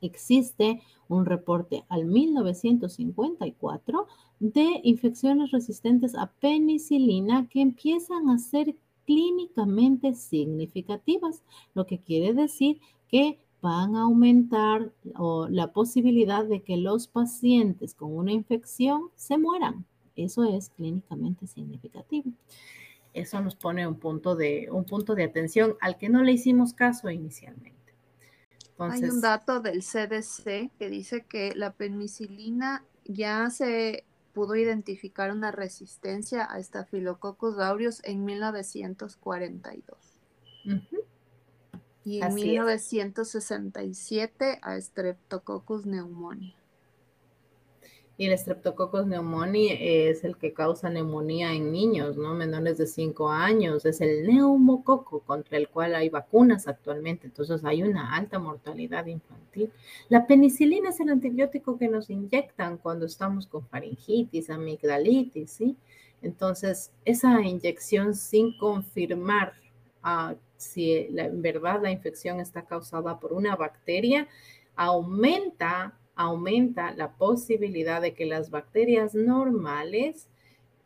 Existe 0.00 0.82
un 1.08 1.24
reporte 1.24 1.84
al 1.88 2.06
1954 2.06 4.06
de 4.40 4.80
infecciones 4.82 5.50
resistentes 5.50 6.14
a 6.14 6.30
penicilina 6.40 7.48
que 7.48 7.60
empiezan 7.60 8.28
a 8.28 8.38
ser 8.38 8.76
clínicamente 9.06 10.14
significativas, 10.14 11.42
lo 11.74 11.86
que 11.86 11.98
quiere 11.98 12.34
decir 12.34 12.80
que 13.08 13.38
van 13.62 13.96
a 13.96 14.02
aumentar 14.02 14.92
la 15.48 15.72
posibilidad 15.72 16.44
de 16.44 16.62
que 16.62 16.76
los 16.76 17.08
pacientes 17.08 17.94
con 17.94 18.14
una 18.14 18.32
infección 18.32 19.08
se 19.14 19.38
mueran. 19.38 19.86
Eso 20.14 20.44
es 20.44 20.68
clínicamente 20.70 21.46
significativo. 21.46 22.30
Eso 23.16 23.40
nos 23.40 23.56
pone 23.56 23.86
un 23.86 23.98
punto 23.98 24.36
de, 24.36 24.68
un 24.70 24.84
punto 24.84 25.14
de 25.14 25.24
atención 25.24 25.78
al 25.80 25.96
que 25.96 26.10
no 26.10 26.22
le 26.22 26.32
hicimos 26.32 26.74
caso 26.74 27.08
inicialmente. 27.10 27.94
Hay 28.78 29.04
un 29.04 29.22
dato 29.22 29.60
del 29.60 29.80
CDC 29.80 30.70
que 30.78 30.90
dice 30.90 31.24
que 31.24 31.54
la 31.54 31.72
penicilina 31.72 32.84
ya 33.06 33.48
se 33.48 34.04
pudo 34.34 34.54
identificar 34.54 35.32
una 35.32 35.50
resistencia 35.50 36.44
a 36.44 36.62
Staphylococcus 36.62 37.58
aureus 37.58 38.02
en 38.04 38.26
1942. 38.26 39.98
Y 42.04 42.20
en 42.20 42.34
1967 42.34 44.58
a 44.60 44.78
Streptococcus 44.78 45.84
pneumoniae. 45.84 46.54
Y 48.18 48.26
el 48.26 48.38
Streptococcus 48.38 49.04
pneumoniae 49.04 50.08
es 50.08 50.24
el 50.24 50.38
que 50.38 50.54
causa 50.54 50.88
neumonía 50.88 51.52
en 51.52 51.70
niños, 51.70 52.16
¿no? 52.16 52.32
Menores 52.34 52.78
de 52.78 52.86
5 52.86 53.28
años. 53.28 53.84
Es 53.84 54.00
el 54.00 54.26
neumococo 54.26 55.20
contra 55.20 55.58
el 55.58 55.68
cual 55.68 55.94
hay 55.94 56.08
vacunas 56.08 56.66
actualmente. 56.66 57.26
Entonces 57.26 57.62
hay 57.64 57.82
una 57.82 58.14
alta 58.16 58.38
mortalidad 58.38 59.04
infantil. 59.06 59.70
La 60.08 60.26
penicilina 60.26 60.88
es 60.88 61.00
el 61.00 61.10
antibiótico 61.10 61.76
que 61.76 61.88
nos 61.88 62.08
inyectan 62.08 62.78
cuando 62.78 63.04
estamos 63.04 63.46
con 63.46 63.66
faringitis, 63.66 64.48
amigdalitis, 64.48 65.50
¿sí? 65.50 65.76
Entonces, 66.22 66.92
esa 67.04 67.42
inyección 67.42 68.14
sin 68.14 68.56
confirmar 68.56 69.52
ah, 70.02 70.34
si 70.56 70.92
en 70.92 71.42
verdad 71.42 71.82
la 71.82 71.90
infección 71.90 72.40
está 72.40 72.62
causada 72.62 73.20
por 73.20 73.32
una 73.32 73.56
bacteria, 73.56 74.26
aumenta 74.74 75.98
aumenta 76.16 76.92
la 76.92 77.12
posibilidad 77.12 78.00
de 78.02 78.14
que 78.14 78.26
las 78.26 78.50
bacterias 78.50 79.14
normales 79.14 80.28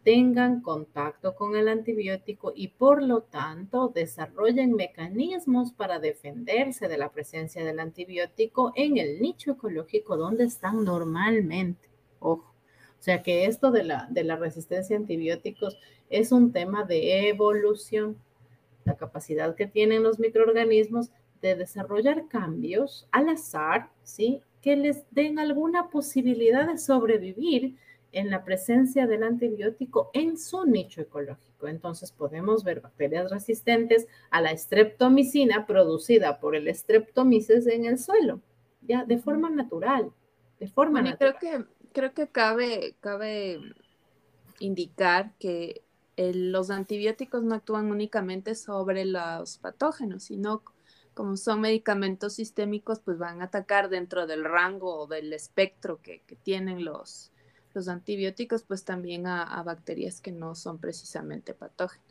tengan 0.03 0.63
contacto 0.63 1.35
con 1.35 1.57
el 1.57 1.69
antibiótico 1.69 2.53
y 2.55 2.69
por 2.69 3.03
lo 3.03 3.23
tanto 3.23 3.89
desarrollen 3.95 4.73
mecanismos 4.73 5.73
para 5.73 5.99
defenderse 5.99 6.89
de 6.89 6.99
la 6.99 7.13
presencia 7.13 7.65
del 7.65 7.81
antibiótico 7.81 8.73
en 8.77 8.97
el 8.97 9.21
nicho 9.21 9.53
ecológico 9.53 10.17
donde 10.17 10.45
están 10.45 10.85
normalmente. 10.85 11.89
Ojo. 12.19 12.55
O 12.99 13.03
sea 13.03 13.23
que 13.23 13.47
esto 13.47 13.71
de 13.71 13.85
la, 13.85 14.09
de 14.11 14.25
la 14.25 14.37
resistencia 14.37 14.97
a 14.97 15.01
antibióticos 15.01 15.79
es 16.11 16.33
un 16.33 16.53
tema 16.53 16.85
de 16.85 17.29
evolución, 17.29 18.19
la 18.85 18.97
capacidad 18.97 19.55
que 19.55 19.67
tienen 19.67 20.03
los 20.03 20.19
microorganismos 20.19 21.11
de 21.41 21.57
desarrollar 21.57 22.29
cambios 22.29 23.09
al 23.11 23.31
azar, 23.31 23.91
¿sí? 24.03 24.43
Que 24.63 24.77
les 24.77 25.05
den 25.11 25.39
alguna 25.39 25.89
posibilidad 25.89 26.67
de 26.67 26.79
sobrevivir 26.79 27.77
en 28.13 28.31
la 28.31 28.45
presencia 28.45 29.07
del 29.07 29.23
antibiótico 29.23 30.11
en 30.13 30.37
su 30.37 30.65
nicho 30.65 31.01
ecológico. 31.01 31.69
Entonces 31.69 32.13
podemos 32.13 32.65
ver 32.65 32.81
bacterias 32.81 33.31
resistentes 33.31 34.07
a 34.31 34.41
la 34.41 34.57
streptomicina 34.57 35.67
producida 35.67 36.41
por 36.41 36.57
el 36.57 36.75
streptomices 36.75 37.67
en 37.67 37.85
el 37.85 37.99
suelo, 37.99 38.41
ya 38.83 39.05
de 39.05 39.19
forma 39.19 39.49
natural, 39.51 40.11
de 40.59 40.67
forma 40.67 41.03
natural. 41.03 41.37
Creo 41.39 41.59
que, 41.59 41.65
creo 41.93 42.15
que 42.15 42.29
cabe, 42.29 42.97
cabe 43.01 43.61
indicar 44.59 45.33
que 45.39 45.83
los 46.17 46.71
antibióticos 46.71 47.43
no 47.45 47.55
actúan 47.55 47.91
únicamente 47.91 48.55
sobre 48.55 49.05
los 49.05 49.59
patógenos, 49.59 50.25
sino 50.25 50.63
como 51.15 51.37
son 51.37 51.61
medicamentos 51.61 52.35
sistémicos, 52.35 53.01
pues 53.01 53.19
van 53.19 53.43
a 53.43 53.47
atacar 53.47 53.89
dentro 53.89 54.27
del 54.27 54.45
rango 54.45 55.01
o 55.01 55.07
del 55.07 55.33
espectro 55.33 56.01
que, 56.03 56.23
tienen 56.43 56.85
los, 56.85 57.33
los 57.75 57.89
antibióticos, 57.89 58.63
pues 58.63 58.85
también 58.85 59.27
a, 59.27 59.63
bacterias 59.63 60.21
que 60.21 60.33
no 60.33 60.55
son 60.55 60.79
precisamente 60.79 61.55
patógenas. 61.55 62.07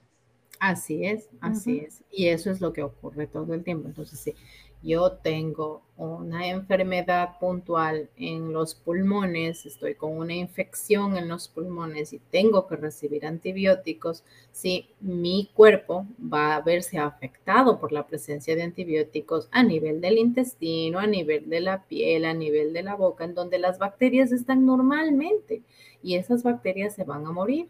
Así 0.60 1.06
es, 1.06 1.30
así 1.40 1.80
es. 1.80 2.04
Y 2.12 2.28
eso 2.28 2.52
es 2.52 2.60
lo 2.60 2.74
que 2.74 2.84
ocurre 2.84 3.28
todo 3.28 3.54
el 3.54 3.64
tiempo. 3.64 3.88
Entonces, 3.88 4.20
sí, 4.20 4.36
yo 4.82 5.12
tengo 5.12 5.82
una 5.98 6.48
enfermedad 6.48 7.38
puntual 7.40 8.10
en 8.16 8.54
los 8.54 8.74
pulmones, 8.74 9.66
estoy 9.66 9.96
con 9.96 10.18
una 10.18 10.34
infección 10.34 11.18
en 11.18 11.28
los 11.28 11.50
pulmones 11.50 12.14
y 12.14 12.20
tengo 12.20 12.68
que 12.68 12.78
recibir 12.78 13.26
antibióticos, 13.26 14.24
si 14.54 14.88
mi 15.02 15.50
cuerpo 15.54 16.06
va 16.22 16.56
a 16.56 16.62
verse 16.62 16.98
afectado 16.98 17.80
por 17.80 17.92
la 17.92 18.08
presencia 18.08 18.56
de 18.56 18.64
antibióticos 18.64 19.50
a 19.52 19.62
nivel 19.64 20.00
del 20.00 20.18
intestino, 20.18 21.00
a 21.00 21.08
nivel 21.08 21.50
de 21.50 21.60
la 21.60 21.84
piel, 21.84 22.24
a 22.24 22.34
nivel 22.34 22.72
de 22.72 22.84
la 22.84 22.96
boca, 22.96 23.26
en 23.26 23.36
donde 23.36 23.60
las 23.60 23.78
bacterias 23.78 24.32
están 24.32 24.66
normalmente 24.66 25.64
y 26.02 26.16
esas 26.16 26.44
bacterias 26.44 26.96
se 26.96 27.04
van 27.04 27.28
a 27.28 27.32
morir. 27.32 27.68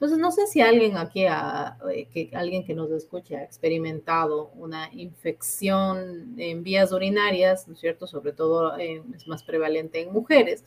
Entonces, 0.00 0.18
no 0.18 0.30
sé 0.32 0.46
si 0.46 0.62
alguien 0.62 0.96
aquí, 0.96 1.26
eh, 1.26 2.08
que, 2.10 2.30
alguien 2.32 2.64
que 2.64 2.72
nos 2.72 2.90
escuche 2.90 3.36
ha 3.36 3.44
experimentado 3.44 4.50
una 4.54 4.88
infección 4.94 6.36
en 6.38 6.62
vías 6.62 6.90
urinarias, 6.92 7.68
¿no 7.68 7.74
es 7.74 7.80
cierto? 7.80 8.06
Sobre 8.06 8.32
todo 8.32 8.78
eh, 8.78 9.02
es 9.14 9.28
más 9.28 9.42
prevalente 9.42 10.00
en 10.00 10.10
mujeres. 10.10 10.64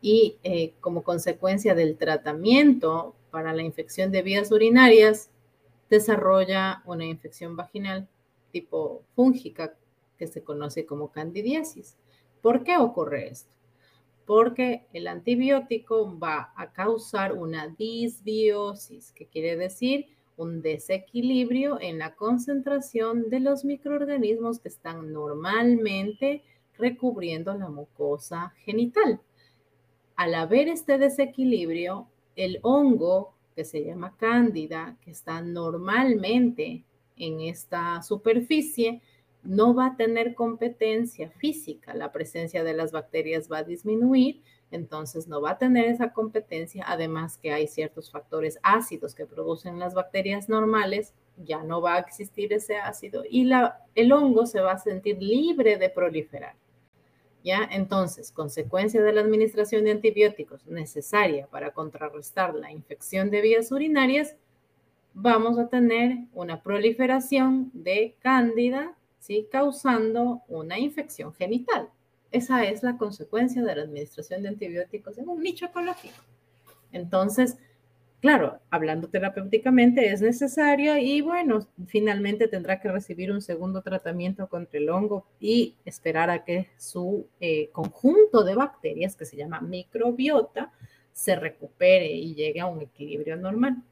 Y 0.00 0.38
eh, 0.44 0.74
como 0.80 1.02
consecuencia 1.02 1.74
del 1.74 1.96
tratamiento 1.96 3.16
para 3.32 3.52
la 3.52 3.62
infección 3.62 4.12
de 4.12 4.22
vías 4.22 4.52
urinarias, 4.52 5.30
desarrolla 5.90 6.84
una 6.84 7.06
infección 7.06 7.56
vaginal 7.56 8.06
tipo 8.52 9.02
fúngica 9.16 9.74
que 10.16 10.28
se 10.28 10.44
conoce 10.44 10.86
como 10.86 11.10
candidiasis. 11.10 11.96
¿Por 12.40 12.62
qué 12.62 12.76
ocurre 12.76 13.30
esto? 13.30 13.55
Porque 14.26 14.86
el 14.92 15.06
antibiótico 15.06 16.18
va 16.18 16.52
a 16.56 16.72
causar 16.72 17.32
una 17.32 17.68
disbiosis, 17.68 19.12
que 19.12 19.26
quiere 19.26 19.56
decir 19.56 20.06
un 20.36 20.60
desequilibrio 20.60 21.80
en 21.80 21.98
la 21.98 22.14
concentración 22.14 23.30
de 23.30 23.40
los 23.40 23.64
microorganismos 23.64 24.58
que 24.58 24.68
están 24.68 25.12
normalmente 25.12 26.42
recubriendo 26.76 27.54
la 27.54 27.70
mucosa 27.70 28.52
genital. 28.64 29.20
Al 30.16 30.34
haber 30.34 30.68
este 30.68 30.98
desequilibrio, 30.98 32.08
el 32.34 32.58
hongo 32.62 33.34
que 33.54 33.64
se 33.64 33.84
llama 33.84 34.14
cándida, 34.18 34.96
que 35.02 35.12
está 35.12 35.40
normalmente 35.40 36.84
en 37.16 37.40
esta 37.40 38.02
superficie, 38.02 39.00
no 39.46 39.74
va 39.74 39.86
a 39.86 39.96
tener 39.96 40.34
competencia 40.34 41.30
física, 41.30 41.94
la 41.94 42.12
presencia 42.12 42.64
de 42.64 42.74
las 42.74 42.92
bacterias 42.92 43.50
va 43.50 43.58
a 43.58 43.64
disminuir, 43.64 44.42
entonces 44.70 45.28
no 45.28 45.40
va 45.40 45.52
a 45.52 45.58
tener 45.58 45.86
esa 45.86 46.12
competencia, 46.12 46.84
además 46.86 47.38
que 47.38 47.52
hay 47.52 47.66
ciertos 47.66 48.10
factores 48.10 48.58
ácidos 48.62 49.14
que 49.14 49.26
producen 49.26 49.78
las 49.78 49.94
bacterias 49.94 50.48
normales, 50.48 51.14
ya 51.36 51.62
no 51.62 51.80
va 51.80 51.94
a 51.94 52.00
existir 52.00 52.52
ese 52.52 52.76
ácido 52.76 53.22
y 53.28 53.44
la, 53.44 53.84
el 53.94 54.12
hongo 54.12 54.46
se 54.46 54.60
va 54.60 54.72
a 54.72 54.78
sentir 54.78 55.22
libre 55.22 55.76
de 55.76 55.90
proliferar. 55.90 56.54
¿Ya? 57.44 57.68
Entonces, 57.70 58.32
consecuencia 58.32 59.00
de 59.00 59.12
la 59.12 59.20
administración 59.20 59.84
de 59.84 59.92
antibióticos 59.92 60.66
necesaria 60.66 61.46
para 61.46 61.70
contrarrestar 61.70 62.56
la 62.56 62.72
infección 62.72 63.30
de 63.30 63.40
vías 63.40 63.70
urinarias, 63.70 64.34
vamos 65.14 65.56
a 65.56 65.68
tener 65.68 66.18
una 66.34 66.60
proliferación 66.60 67.70
de 67.72 68.16
cándida, 68.18 68.95
causando 69.50 70.42
una 70.48 70.78
infección 70.78 71.32
genital. 71.34 71.88
Esa 72.30 72.64
es 72.64 72.82
la 72.82 72.96
consecuencia 72.96 73.62
de 73.62 73.74
la 73.74 73.82
administración 73.82 74.42
de 74.42 74.48
antibióticos 74.48 75.18
en 75.18 75.28
un 75.28 75.42
nicho 75.42 75.66
ecológico. 75.66 76.14
Entonces, 76.92 77.56
claro, 78.20 78.60
hablando 78.70 79.08
terapéuticamente 79.08 80.12
es 80.12 80.20
necesario 80.20 80.96
y 80.96 81.20
bueno, 81.20 81.66
finalmente 81.86 82.48
tendrá 82.48 82.80
que 82.80 82.90
recibir 82.90 83.32
un 83.32 83.42
segundo 83.42 83.82
tratamiento 83.82 84.48
contra 84.48 84.78
el 84.78 84.88
hongo 84.90 85.26
y 85.40 85.76
esperar 85.84 86.30
a 86.30 86.44
que 86.44 86.68
su 86.76 87.26
eh, 87.40 87.70
conjunto 87.72 88.44
de 88.44 88.54
bacterias, 88.54 89.16
que 89.16 89.24
se 89.24 89.36
llama 89.36 89.60
microbiota, 89.60 90.72
se 91.12 91.36
recupere 91.36 92.12
y 92.12 92.34
llegue 92.34 92.60
a 92.60 92.66
un 92.66 92.82
equilibrio 92.82 93.36
normal. 93.36 93.82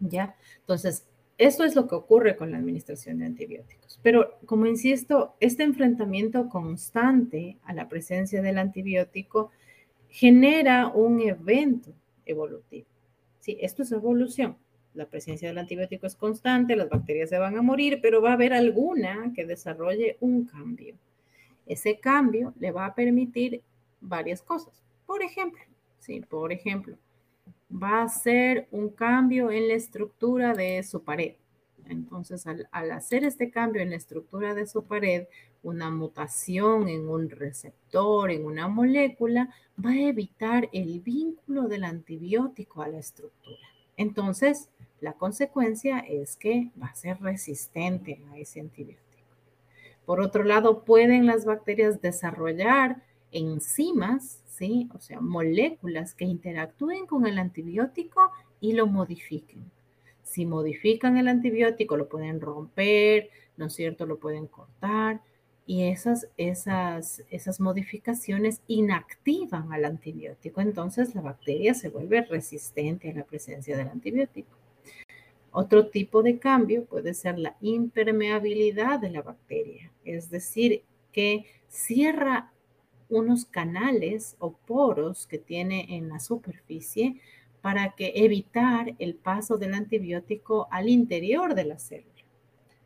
¿Ya? 0.00 0.34
Entonces, 0.60 1.06
eso 1.38 1.62
es 1.64 1.76
lo 1.76 1.86
que 1.86 1.94
ocurre 1.94 2.36
con 2.36 2.50
la 2.50 2.58
administración 2.58 3.18
de 3.18 3.26
antibióticos. 3.26 4.00
Pero, 4.02 4.38
como 4.44 4.66
insisto, 4.66 5.36
este 5.38 5.62
enfrentamiento 5.62 6.48
constante 6.48 7.58
a 7.64 7.72
la 7.72 7.88
presencia 7.88 8.42
del 8.42 8.58
antibiótico 8.58 9.52
genera 10.08 10.88
un 10.88 11.20
evento 11.20 11.92
evolutivo. 12.26 12.86
Sí, 13.40 13.56
esto 13.60 13.82
es 13.82 13.92
evolución. 13.92 14.56
La 14.94 15.06
presencia 15.06 15.48
del 15.48 15.58
antibiótico 15.58 16.06
es 16.06 16.16
constante, 16.16 16.74
las 16.74 16.88
bacterias 16.88 17.30
se 17.30 17.38
van 17.38 17.56
a 17.56 17.62
morir, 17.62 18.00
pero 18.02 18.20
va 18.20 18.30
a 18.30 18.34
haber 18.34 18.52
alguna 18.52 19.32
que 19.34 19.46
desarrolle 19.46 20.16
un 20.20 20.44
cambio. 20.44 20.96
Ese 21.66 22.00
cambio 22.00 22.52
le 22.58 22.72
va 22.72 22.86
a 22.86 22.94
permitir 22.94 23.62
varias 24.00 24.42
cosas. 24.42 24.82
Por 25.06 25.22
ejemplo, 25.22 25.62
sí, 26.00 26.20
por 26.20 26.52
ejemplo, 26.52 26.96
va 27.70 28.02
a 28.02 28.08
ser 28.08 28.68
un 28.70 28.88
cambio 28.90 29.50
en 29.50 29.68
la 29.68 29.74
estructura 29.74 30.54
de 30.54 30.82
su 30.82 31.02
pared. 31.02 31.34
Entonces, 31.88 32.46
al, 32.46 32.90
hacer 32.90 33.24
este 33.24 33.50
cambio 33.50 33.82
en 33.82 33.90
la 33.90 33.96
estructura 33.96 34.54
de 34.54 34.66
su 34.66 34.84
pared, 34.84 35.26
una 35.62 35.90
mutación 35.90 36.88
en 36.88 37.08
un 37.08 37.30
receptor, 37.30 38.30
en 38.30 38.44
una 38.44 38.68
molécula, 38.68 39.48
va 39.82 39.90
a 39.90 40.00
evitar 40.00 40.68
el 40.72 41.00
vínculo 41.00 41.66
del 41.66 41.84
antibiótico 41.84 42.82
a 42.82 42.88
la 42.88 42.98
estructura. 42.98 43.56
Entonces, 43.96 44.70
la 45.00 45.14
consecuencia 45.14 45.98
es 46.00 46.36
que 46.36 46.70
va 46.80 46.86
a 46.86 46.94
ser 46.94 47.20
resistente 47.20 48.20
a 48.30 48.38
ese 48.38 48.60
antibiótico. 48.60 49.08
Por 50.04 50.20
otro 50.20 50.44
lado, 50.44 50.84
pueden 50.84 51.26
las 51.26 51.44
bacterias 51.44 52.00
desarrollar 52.00 53.02
enzimas 53.32 54.42
¿sí? 54.58 54.88
O 54.94 54.98
sea, 55.00 55.20
moléculas 55.20 56.14
que 56.14 56.24
interactúen 56.24 57.06
con 57.06 57.26
el 57.26 57.38
antibiótico 57.38 58.32
y 58.60 58.72
lo 58.72 58.86
modifiquen. 58.86 59.70
Si 60.22 60.46
modifican 60.46 61.16
el 61.16 61.28
antibiótico, 61.28 61.96
lo 61.96 62.08
pueden 62.08 62.40
romper, 62.40 63.30
¿no 63.56 63.66
es 63.66 63.74
cierto? 63.74 64.04
Lo 64.04 64.18
pueden 64.18 64.46
cortar 64.46 65.20
y 65.64 65.84
esas, 65.84 66.28
esas, 66.36 67.22
esas 67.30 67.60
modificaciones 67.60 68.60
inactivan 68.66 69.72
al 69.72 69.84
antibiótico. 69.84 70.60
Entonces 70.60 71.14
la 71.14 71.20
bacteria 71.20 71.72
se 71.74 71.88
vuelve 71.88 72.22
resistente 72.22 73.10
a 73.10 73.14
la 73.14 73.24
presencia 73.24 73.76
del 73.76 73.88
antibiótico. 73.88 74.56
Otro 75.52 75.88
tipo 75.88 76.22
de 76.22 76.38
cambio 76.38 76.84
puede 76.84 77.14
ser 77.14 77.38
la 77.38 77.56
impermeabilidad 77.60 78.98
de 78.98 79.10
la 79.10 79.22
bacteria, 79.22 79.90
es 80.04 80.30
decir, 80.30 80.82
que 81.12 81.46
cierra 81.68 82.52
unos 83.08 83.44
canales 83.44 84.36
o 84.38 84.52
poros 84.52 85.26
que 85.26 85.38
tiene 85.38 85.96
en 85.96 86.08
la 86.08 86.20
superficie 86.20 87.20
para 87.60 87.90
que 87.90 88.12
evitar 88.14 88.94
el 88.98 89.14
paso 89.14 89.58
del 89.58 89.74
antibiótico 89.74 90.68
al 90.70 90.88
interior 90.88 91.54
de 91.54 91.64
la 91.64 91.78
célula. 91.78 92.08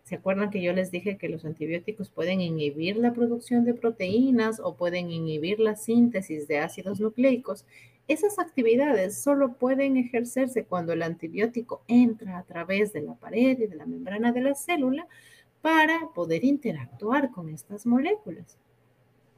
¿Se 0.04 0.16
acuerdan 0.16 0.50
que 0.50 0.62
yo 0.62 0.72
les 0.72 0.90
dije 0.90 1.16
que 1.16 1.28
los 1.28 1.44
antibióticos 1.44 2.10
pueden 2.10 2.40
inhibir 2.40 2.96
la 2.96 3.12
producción 3.12 3.64
de 3.64 3.74
proteínas 3.74 4.60
o 4.60 4.74
pueden 4.76 5.10
inhibir 5.10 5.60
la 5.60 5.76
síntesis 5.76 6.48
de 6.48 6.58
ácidos 6.58 7.00
nucleicos? 7.00 7.64
Esas 8.08 8.38
actividades 8.38 9.22
solo 9.22 9.54
pueden 9.54 9.96
ejercerse 9.96 10.64
cuando 10.64 10.92
el 10.92 11.02
antibiótico 11.02 11.82
entra 11.86 12.38
a 12.38 12.42
través 12.42 12.92
de 12.92 13.02
la 13.02 13.14
pared 13.14 13.58
y 13.58 13.66
de 13.66 13.76
la 13.76 13.86
membrana 13.86 14.32
de 14.32 14.40
la 14.40 14.54
célula 14.54 15.06
para 15.62 16.10
poder 16.14 16.44
interactuar 16.44 17.30
con 17.30 17.48
estas 17.48 17.86
moléculas. 17.86 18.58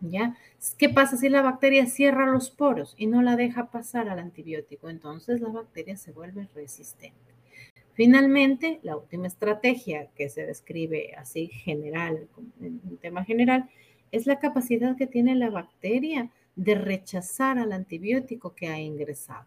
¿Ya? 0.01 0.37
¿Qué 0.77 0.89
pasa 0.89 1.17
si 1.17 1.29
la 1.29 1.41
bacteria 1.41 1.87
cierra 1.87 2.27
los 2.27 2.51
poros 2.51 2.95
y 2.99 3.07
no 3.07 3.23
la 3.23 3.37
deja 3.37 3.71
pasar 3.71 4.09
al 4.09 4.19
antibiótico? 4.19 4.91
Entonces 4.91 5.41
la 5.41 5.49
bacteria 5.49 5.97
se 5.97 6.13
vuelve 6.13 6.49
resistente. 6.55 7.35
Finalmente, 7.95 8.81
la 8.83 8.97
última 8.97 9.29
estrategia 9.29 10.09
que 10.17 10.29
se 10.29 10.45
describe 10.45 11.15
así 11.17 11.47
general, 11.47 12.29
en 12.61 12.81
un 12.85 12.97
tema 12.99 13.25
general, 13.25 13.71
es 14.11 14.27
la 14.27 14.41
capacidad 14.41 14.97
que 14.97 15.07
tiene 15.07 15.37
la 15.37 15.51
bacteria 15.51 16.31
de 16.57 16.75
rechazar 16.75 17.59
al 17.59 17.73
antibiótico 17.73 18.55
que 18.55 18.69
ha 18.69 18.81
ingresado. 18.81 19.47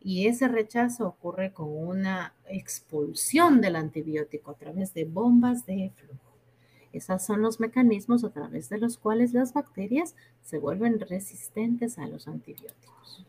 Y 0.00 0.26
ese 0.26 0.48
rechazo 0.48 1.06
ocurre 1.06 1.52
con 1.52 1.68
una 1.70 2.34
expulsión 2.48 3.60
del 3.60 3.76
antibiótico 3.76 4.50
a 4.50 4.58
través 4.58 4.92
de 4.92 5.04
bombas 5.04 5.64
de 5.64 5.90
flujo. 5.96 6.23
Esos 6.94 7.24
son 7.24 7.42
los 7.42 7.58
mecanismos 7.58 8.22
a 8.22 8.30
través 8.30 8.68
de 8.68 8.78
los 8.78 8.98
cuales 8.98 9.34
las 9.34 9.52
bacterias 9.52 10.14
se 10.44 10.58
vuelven 10.58 11.00
resistentes 11.00 11.98
a 11.98 12.06
los 12.06 12.28
antibióticos. 12.28 13.26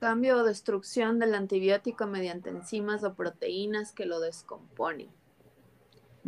Cambio 0.00 0.36
o 0.36 0.44
destrucción 0.44 1.18
del 1.18 1.34
antibiótico 1.34 2.06
mediante 2.06 2.50
enzimas 2.50 3.04
o 3.04 3.14
proteínas 3.14 3.92
que 3.92 4.04
lo 4.04 4.20
descomponen. 4.20 5.08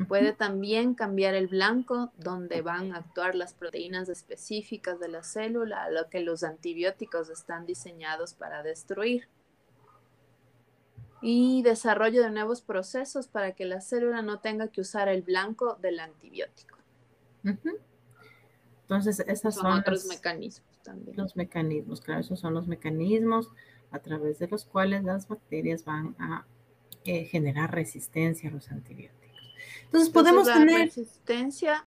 Puede 0.09 0.33
también 0.33 0.95
cambiar 0.95 1.35
el 1.35 1.49
blanco 1.49 2.11
donde 2.17 2.63
van 2.63 2.95
a 2.95 2.97
actuar 2.97 3.35
las 3.35 3.53
proteínas 3.53 4.09
específicas 4.09 4.99
de 4.99 5.09
la 5.09 5.23
célula, 5.23 5.85
a 5.85 5.91
lo 5.91 6.09
que 6.09 6.21
los 6.21 6.43
antibióticos 6.43 7.29
están 7.29 7.67
diseñados 7.67 8.33
para 8.33 8.63
destruir 8.63 9.29
y 11.23 11.63
desarrollo 11.63 12.23
de 12.23 12.31
nuevos 12.31 12.61
procesos 12.61 13.29
para 13.29 13.53
que 13.53 13.65
la 13.65 13.81
célula 13.81 14.23
no 14.23 14.41
tenga 14.41 14.69
que 14.69 14.81
usar 14.81 15.09
el 15.09 15.23
blanco 15.23 15.79
del 15.81 16.01
antibiótico. 16.01 16.79
Entonces, 18.83 19.21
esos 19.27 19.55
son, 19.55 19.73
otros 19.73 20.07
mecanismos 20.07 20.79
también. 20.83 21.17
Los 21.17 21.37
mecanismos, 21.37 22.01
claro, 22.01 22.21
esos 22.21 22.41
son 22.41 22.55
los 22.55 22.67
mecanismos 22.67 23.49
a 23.91 24.01
través 24.01 24.39
de 24.39 24.49
los 24.49 24.65
cuales 24.65 25.05
las 25.05 25.29
bacterias 25.29 25.85
van 25.85 26.17
a 26.19 26.45
eh, 27.05 27.25
generar 27.25 27.73
resistencia 27.73 28.51
a 28.51 28.53
los 28.53 28.71
antibióticos. 28.71 29.23
Entonces, 29.85 30.11
podemos 30.11 30.47
tener 30.47 30.81
resistencia. 30.81 31.87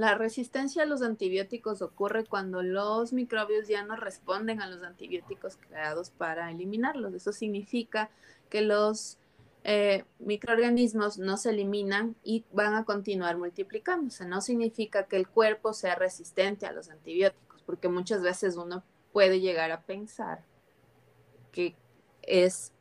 La 0.00 0.14
resistencia 0.14 0.84
a 0.84 0.86
los 0.86 1.02
antibióticos 1.02 1.82
ocurre 1.82 2.24
cuando 2.24 2.62
los 2.62 3.12
microbios 3.12 3.68
ya 3.68 3.84
no 3.84 3.96
responden 3.96 4.62
a 4.62 4.66
los 4.66 4.82
antibióticos 4.82 5.58
creados 5.58 6.08
para 6.08 6.50
eliminarlos. 6.50 7.12
Eso 7.12 7.32
significa 7.32 8.08
que 8.48 8.62
los 8.62 9.18
eh, 9.62 10.06
microorganismos 10.18 11.18
no 11.18 11.36
se 11.36 11.50
eliminan 11.50 12.16
y 12.24 12.46
van 12.50 12.76
a 12.76 12.86
continuar 12.86 13.36
multiplicándose. 13.36 14.24
No 14.24 14.40
significa 14.40 15.04
que 15.04 15.16
el 15.16 15.28
cuerpo 15.28 15.74
sea 15.74 15.96
resistente 15.96 16.64
a 16.64 16.72
los 16.72 16.88
antibióticos, 16.88 17.60
porque 17.66 17.90
muchas 17.90 18.22
veces 18.22 18.56
uno 18.56 18.82
puede 19.12 19.40
llegar 19.40 19.70
a 19.70 19.82
pensar 19.82 20.46
que 21.52 21.76
es 22.22 22.72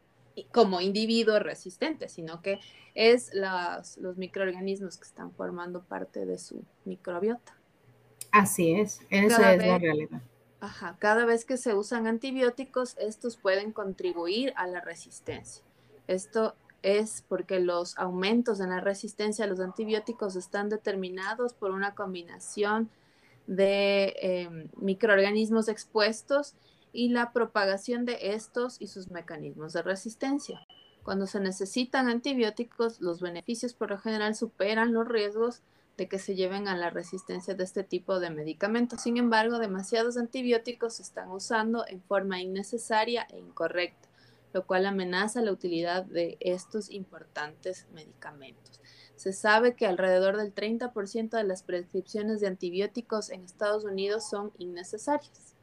como 0.52 0.82
individuo 0.82 1.40
resistente, 1.40 2.10
sino 2.10 2.42
que 2.42 2.60
es 2.96 3.32
los 3.34 4.18
microorganismos 4.18 4.98
que 4.98 5.06
están 5.06 5.32
formando 5.32 5.84
parte 5.84 6.26
de 6.26 6.38
su 6.38 6.64
microbiota. 6.86 7.56
Así 8.32 8.74
es, 8.74 9.02
esa 9.10 9.54
es 9.54 9.66
la 9.66 9.78
realidad. 9.78 10.22
Ajá, 10.62 10.98
cada 11.00 11.26
vez 11.26 11.46
que 11.46 11.58
se 11.58 11.74
usan 11.74 12.06
antibióticos, 12.06 12.98
estos 13.00 13.38
pueden 13.38 13.72
contribuir 13.72 14.54
a 14.58 14.68
la 14.68 14.82
resistencia. 14.82 15.64
Esto 16.08 16.56
es 16.82 17.24
porque 17.28 17.60
los 17.60 17.98
aumentos 17.98 18.60
en 18.60 18.70
la 18.70 18.82
resistencia 18.82 19.46
a 19.46 19.48
los 19.48 19.60
antibióticos 19.60 20.36
están 20.36 20.70
determinados 20.70 21.54
por 21.54 21.72
una 21.72 21.96
combinación 21.96 22.90
de 23.48 24.16
em, 24.22 24.70
microorganismos 24.78 25.70
expuestos 25.70 26.56
y 26.92 27.10
la 27.10 27.32
propagación 27.34 28.06
de 28.06 28.34
estos 28.34 28.78
y 28.80 28.88
sus 28.88 29.10
mecanismos 29.10 29.74
de 29.74 29.82
resistencia. 29.82 30.60
Cuando 31.04 31.28
se 31.28 31.40
necesitan 31.40 32.10
antibióticos, 32.10 33.02
los 33.02 33.22
beneficios 33.22 33.74
por 33.74 33.90
lo 33.90 33.98
general 33.98 34.36
superan 34.36 34.94
los 34.94 35.08
riesgos 35.08 35.62
de 35.98 36.08
que 36.08 36.20
se 36.20 36.36
lleven 36.36 36.68
a 36.68 36.78
la 36.78 36.90
resistencia 36.90 37.56
de 37.56 37.64
este 37.64 37.84
tipo 37.84 38.20
de 38.20 38.30
medicamentos. 38.30 39.02
Sin 39.02 39.18
embargo, 39.18 39.60
demasiados 39.60 40.18
antibióticos 40.18 40.96
se 40.96 41.04
están 41.04 41.30
usando 41.30 41.86
en 41.88 42.02
forma 42.02 42.42
innecesaria 42.42 43.28
e 43.30 43.38
incorrecta, 43.38 44.08
lo 44.54 44.66
cual 44.66 44.86
amenaza 44.86 45.42
la 45.42 45.52
utilidad 45.52 46.06
de 46.06 46.38
estos 46.40 46.90
importantes 46.90 47.88
medicamentos. 47.94 48.80
Se 49.16 49.34
sabe 49.34 49.76
que 49.76 49.86
alrededor 49.86 50.38
del 50.38 50.56
30% 50.56 51.32
de 51.32 51.44
las 51.44 51.64
prescripciones 51.64 52.40
de 52.40 52.48
antibióticos 52.48 53.30
en 53.30 53.44
Estados 53.44 53.84
Unidos 53.84 54.30
son 54.30 54.54
innecesarias. 54.58 55.59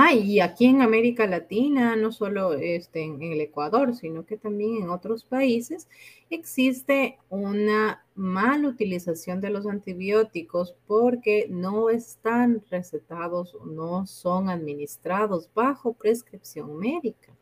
Ah, 0.00 0.14
y 0.14 0.38
aquí 0.38 0.66
en 0.66 0.80
América 0.80 1.26
Latina, 1.26 1.96
no 1.96 2.12
solo 2.12 2.54
este, 2.54 3.02
en, 3.02 3.20
el 3.20 3.40
Ecuador, 3.40 3.96
sino 3.96 4.24
que 4.24 4.36
también 4.36 4.76
en 4.76 4.90
otros 4.90 5.24
países, 5.24 5.88
existe 6.30 7.18
una 7.30 8.06
mala 8.14 8.68
utilización 8.68 9.40
de 9.40 9.50
los 9.50 9.66
antibióticos 9.66 10.76
porque 10.86 11.48
no 11.50 11.90
están 11.90 12.62
recetados 12.70 13.56
no 13.66 14.06
son 14.06 14.50
administrados 14.50 15.50
bajo 15.52 15.94
prescripción 15.94 16.78
médica. 16.78 17.36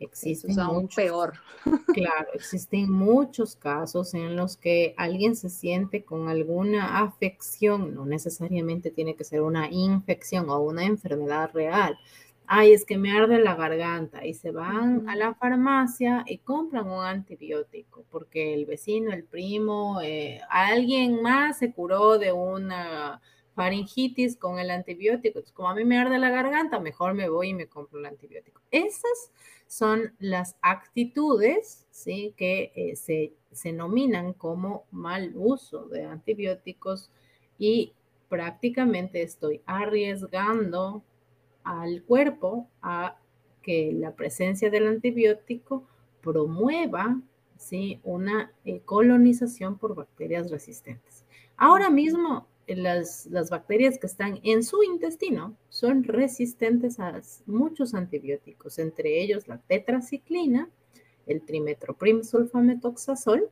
Existen 0.00 0.54
muchos, 0.66 0.94
peor. 0.94 1.32
Claro, 1.92 2.28
existen 2.34 2.90
muchos 2.90 3.56
casos 3.56 4.14
en 4.14 4.36
los 4.36 4.56
que 4.56 4.94
alguien 4.96 5.34
se 5.34 5.48
siente 5.48 6.04
con 6.04 6.28
alguna 6.28 7.00
afección, 7.00 7.94
no 7.94 8.06
necesariamente 8.06 8.90
tiene 8.90 9.14
que 9.14 9.24
ser 9.24 9.42
una 9.42 9.68
infección 9.70 10.50
o 10.50 10.60
una 10.60 10.84
enfermedad 10.84 11.50
real. 11.52 11.98
Ay, 12.46 12.72
es 12.72 12.86
que 12.86 12.96
me 12.96 13.10
arde 13.10 13.40
la 13.40 13.56
garganta 13.56 14.24
y 14.24 14.32
se 14.32 14.52
van 14.52 15.06
a 15.08 15.16
la 15.16 15.34
farmacia 15.34 16.24
y 16.26 16.38
compran 16.38 16.86
un 16.86 17.04
antibiótico 17.04 18.04
porque 18.10 18.54
el 18.54 18.64
vecino, 18.64 19.12
el 19.12 19.24
primo, 19.24 20.00
eh, 20.00 20.40
alguien 20.48 21.20
más 21.20 21.58
se 21.58 21.72
curó 21.72 22.18
de 22.18 22.32
una 22.32 23.20
faringitis 23.58 24.36
con 24.36 24.60
el 24.60 24.70
antibiótico. 24.70 25.40
como 25.52 25.70
a 25.70 25.74
mí 25.74 25.84
me 25.84 25.98
arde 25.98 26.16
la 26.20 26.30
garganta, 26.30 26.78
mejor 26.78 27.14
me 27.14 27.28
voy 27.28 27.48
y 27.48 27.54
me 27.54 27.66
compro 27.66 27.98
el 27.98 28.06
antibiótico. 28.06 28.60
Esas 28.70 29.32
son 29.66 30.14
las 30.20 30.54
actitudes 30.62 31.84
¿sí? 31.90 32.34
que 32.36 32.70
eh, 32.76 32.94
se, 32.94 33.32
se 33.50 33.72
nominan 33.72 34.32
como 34.32 34.84
mal 34.92 35.32
uso 35.34 35.86
de 35.88 36.04
antibióticos 36.04 37.10
y 37.58 37.94
prácticamente 38.28 39.22
estoy 39.22 39.60
arriesgando 39.66 41.02
al 41.64 42.04
cuerpo 42.04 42.68
a 42.80 43.18
que 43.60 43.92
la 43.92 44.14
presencia 44.14 44.70
del 44.70 44.86
antibiótico 44.86 45.82
promueva 46.20 47.20
¿sí? 47.56 47.98
una 48.04 48.52
eh, 48.64 48.82
colonización 48.84 49.78
por 49.78 49.96
bacterias 49.96 50.48
resistentes. 50.48 51.24
Ahora 51.56 51.90
mismo 51.90 52.46
las, 52.76 53.28
bacterias 53.50 53.98
que 53.98 54.06
están 54.06 54.40
en 54.42 54.62
su 54.62 54.82
intestino 54.82 55.56
son 55.68 56.04
resistentes 56.04 57.00
a 57.00 57.20
muchos 57.46 57.94
antibióticos, 57.94 58.78
entre 58.78 59.22
ellos 59.22 59.48
la 59.48 59.58
tetraciclina, 59.58 60.68
el 61.26 61.42
trimetoprim 61.42 62.22
sulfametoxazol, 62.22 63.50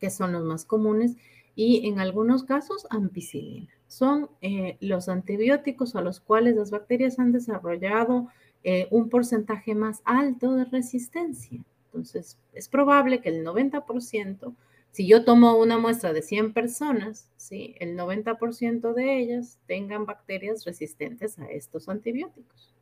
que 0.00 0.10
son 0.10 0.32
los 0.32 0.44
más 0.44 0.64
comunes, 0.64 1.16
y 1.54 1.88
en 1.88 2.00
algunos 2.00 2.44
casos 2.44 2.86
ampicilina. 2.90 3.68
Son 3.88 4.28
eh, 4.42 4.76
los 4.80 5.08
antibióticos 5.08 5.96
a 5.96 6.02
los 6.02 6.20
cuales 6.20 6.56
las 6.56 6.70
bacterias 6.70 7.18
han 7.18 7.32
desarrollado 7.32 8.28
eh, 8.62 8.88
un 8.90 9.08
porcentaje 9.08 9.74
más 9.74 10.02
alto 10.04 10.54
de 10.54 10.64
resistencia. 10.64 11.64
Entonces, 11.86 12.36
es 12.52 12.68
probable 12.68 13.20
que 13.20 13.30
el 13.30 13.44
90% 13.44 14.54
si 14.96 15.06
yo 15.06 15.26
tomo 15.26 15.58
una 15.58 15.76
muestra 15.76 16.14
de 16.14 16.22
100 16.22 16.54
personas, 16.54 17.28
¿sí? 17.36 17.74
el 17.80 17.98
90% 17.98 18.94
de 18.94 19.18
ellas 19.18 19.58
tengan 19.66 20.06
bacterias 20.06 20.64
resistentes 20.64 21.38
a 21.38 21.50
estos 21.50 21.90
antibióticos. 21.90 22.74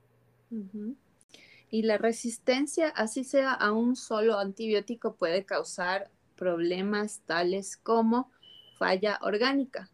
Y 1.71 1.83
la 1.83 1.99
resistencia, 1.99 2.91
así 2.91 3.25
sea 3.25 3.53
a 3.53 3.73
un 3.73 3.97
solo 3.97 4.39
antibiótico, 4.39 5.17
puede 5.17 5.45
causar 5.45 6.09
problemas 6.37 7.21
tales 7.27 7.77
como 7.77 8.31
falla 8.79 9.19
orgánica, 9.21 9.91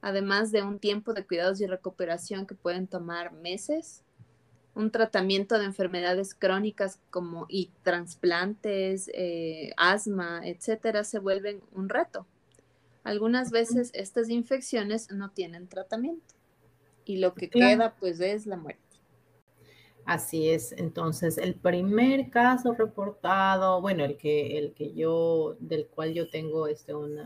además 0.00 0.52
de 0.52 0.62
un 0.62 0.78
tiempo 0.78 1.12
de 1.12 1.26
cuidados 1.26 1.60
y 1.60 1.66
recuperación 1.66 2.46
que 2.46 2.54
pueden 2.54 2.86
tomar 2.86 3.32
meses, 3.32 4.03
un 4.74 4.90
tratamiento 4.90 5.58
de 5.58 5.66
enfermedades 5.66 6.34
crónicas 6.34 6.98
como 7.10 7.46
y 7.48 7.70
trasplantes, 7.82 9.10
eh, 9.14 9.72
asma, 9.76 10.40
etcétera, 10.44 11.04
se 11.04 11.18
vuelven 11.18 11.62
un 11.72 11.88
reto. 11.88 12.26
Algunas 13.04 13.50
veces 13.50 13.90
estas 13.94 14.30
infecciones 14.30 15.10
no 15.10 15.30
tienen 15.30 15.68
tratamiento 15.68 16.34
y 17.04 17.18
lo 17.18 17.34
que 17.34 17.50
queda 17.50 17.94
pues 17.94 18.20
es 18.20 18.46
la 18.46 18.56
muerte. 18.56 18.82
Así 20.06 20.50
es, 20.50 20.72
entonces 20.72 21.38
el 21.38 21.54
primer 21.54 22.28
caso 22.28 22.74
reportado, 22.74 23.80
bueno, 23.80 24.04
el 24.04 24.18
que, 24.18 24.58
el 24.58 24.74
que 24.74 24.92
yo, 24.92 25.56
del 25.60 25.86
cual 25.86 26.12
yo 26.12 26.28
tengo 26.28 26.66
este, 26.66 26.94
un 26.94 27.18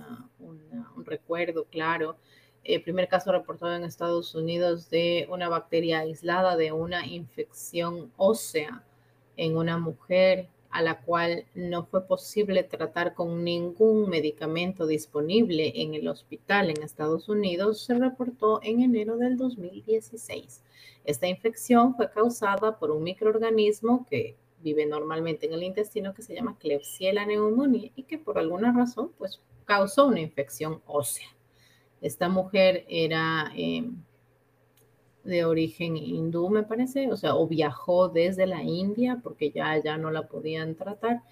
recuerdo 1.05 1.65
claro, 1.65 2.17
el 2.69 2.83
primer 2.83 3.09
caso 3.09 3.33
reportado 3.33 3.75
en 3.75 3.85
Estados 3.85 4.35
Unidos 4.35 4.91
de 4.91 5.27
una 5.31 5.49
bacteria 5.49 6.01
aislada 6.01 6.55
de 6.57 6.71
una 6.73 7.07
infección 7.07 8.13
ósea 8.19 8.85
en 9.39 9.57
una 9.57 9.79
mujer 9.79 10.49
a 10.71 10.83
la 10.83 11.01
cual 11.01 11.47
no 11.55 11.87
fue 11.87 12.07
posible 12.07 12.63
tratar 12.63 13.15
con 13.15 13.43
ningún 13.43 14.11
medicamento 14.11 14.87
disponible 14.87 15.73
en 15.77 15.95
el 15.95 16.09
hospital 16.09 16.69
en 16.69 16.83
Estados 16.83 17.31
Unidos, 17.31 17.81
se 17.81 17.95
reportó 17.95 18.61
en 18.63 18.83
enero 18.83 19.17
del 19.17 19.39
2016. 19.39 20.63
Esta 21.05 21.27
infección 21.27 21.95
fue 21.97 22.11
causada 22.11 22.79
por 22.79 22.91
un 22.91 23.03
microorganismo 23.03 24.05
que 24.11 24.37
vive 24.61 24.85
normalmente 24.85 25.47
en 25.47 25.55
el 25.55 25.63
intestino 25.63 26.13
que 26.13 26.21
se 26.21 26.35
llama 26.35 26.59
Klebsiella 26.59 27.25
pneumoniae 27.25 27.93
y 27.97 28.03
que 28.03 28.19
por 28.19 28.39
alguna 28.39 28.75
razón 28.77 29.11
pues 29.17 29.41
causó 29.65 30.09
una 30.09 30.21
infección 30.21 30.83
ósea. 30.87 31.29
Esta 32.01 32.29
mujer 32.29 32.85
era 32.89 33.53
eh, 33.57 33.91
de 35.25 35.45
origen 35.45 35.97
hindú, 35.97 36.49
me 36.49 36.63
parece, 36.63 37.13
o 37.13 37.17
sea, 37.17 37.35
o 37.35 37.47
viajó 37.47 38.09
desde 38.09 38.47
la 38.47 38.63
India 38.63 39.21
porque 39.23 39.51
ya, 39.51 39.77
ya 39.83 39.99
no 39.99 40.11
la 40.11 40.27
podían 40.29 40.75
tratar, 40.75 41.23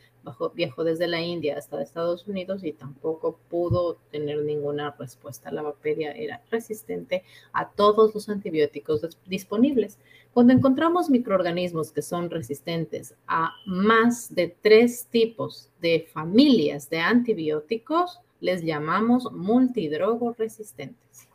viajó 0.55 0.85
desde 0.85 1.07
la 1.07 1.20
India 1.20 1.57
hasta 1.57 1.83
Estados 1.83 2.26
Unidos 2.26 2.64
y 2.64 2.72
tampoco 2.72 3.38
pudo 3.48 3.98
tener 4.11 4.42
ninguna 4.42 4.94
respuesta. 4.98 5.50
La 5.50 5.62
bacteria 5.62 6.12
era 6.12 6.42
resistente 6.50 7.22
a 7.52 7.70
todos 7.70 8.14
los 8.14 8.29
antibióticos 8.29 9.18
disponibles. 9.26 9.98
Cuando 10.33 10.52
encontramos 10.52 11.09
microorganismos 11.09 11.92
que 11.92 12.02
son 12.02 12.29
resistentes 12.29 13.14
a 13.26 13.52
más 13.66 14.35
de 14.35 14.55
tres 14.61 15.07
tipos 15.07 15.70
de 15.81 16.07
familias 16.12 16.90
de 16.90 16.98
antibióticos, 16.98 18.20
les 18.40 18.62
llamamos 18.62 19.33
multidrogo 19.33 20.33
resistentes. 20.33 21.29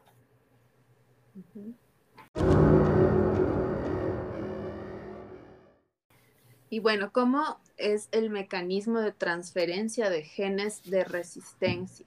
Y 6.70 6.80
bueno, 6.80 7.12
¿cómo 7.12 7.60
es 7.76 8.08
el 8.12 8.30
mecanismo 8.30 9.02
de 9.02 9.12
transferencia 9.12 10.10
de 10.10 10.24
genes 10.24 10.82
de 10.84 11.04
resistencia? 11.04 12.06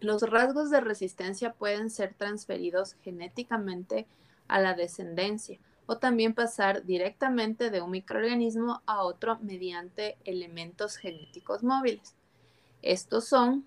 Los 0.00 0.22
rasgos 0.22 0.70
de 0.70 0.80
resistencia 0.80 1.52
pueden 1.52 1.90
ser 1.90 2.14
transferidos 2.14 2.94
genéticamente 3.02 4.06
a 4.48 4.60
la 4.60 4.74
descendencia 4.74 5.58
o 5.86 5.98
también 5.98 6.34
pasar 6.34 6.84
directamente 6.84 7.70
de 7.70 7.80
un 7.80 7.90
microorganismo 7.90 8.82
a 8.86 9.02
otro 9.02 9.38
mediante 9.40 10.16
elementos 10.24 10.96
genéticos 10.96 11.62
móviles. 11.62 12.14
Estos 12.82 13.26
son 13.26 13.66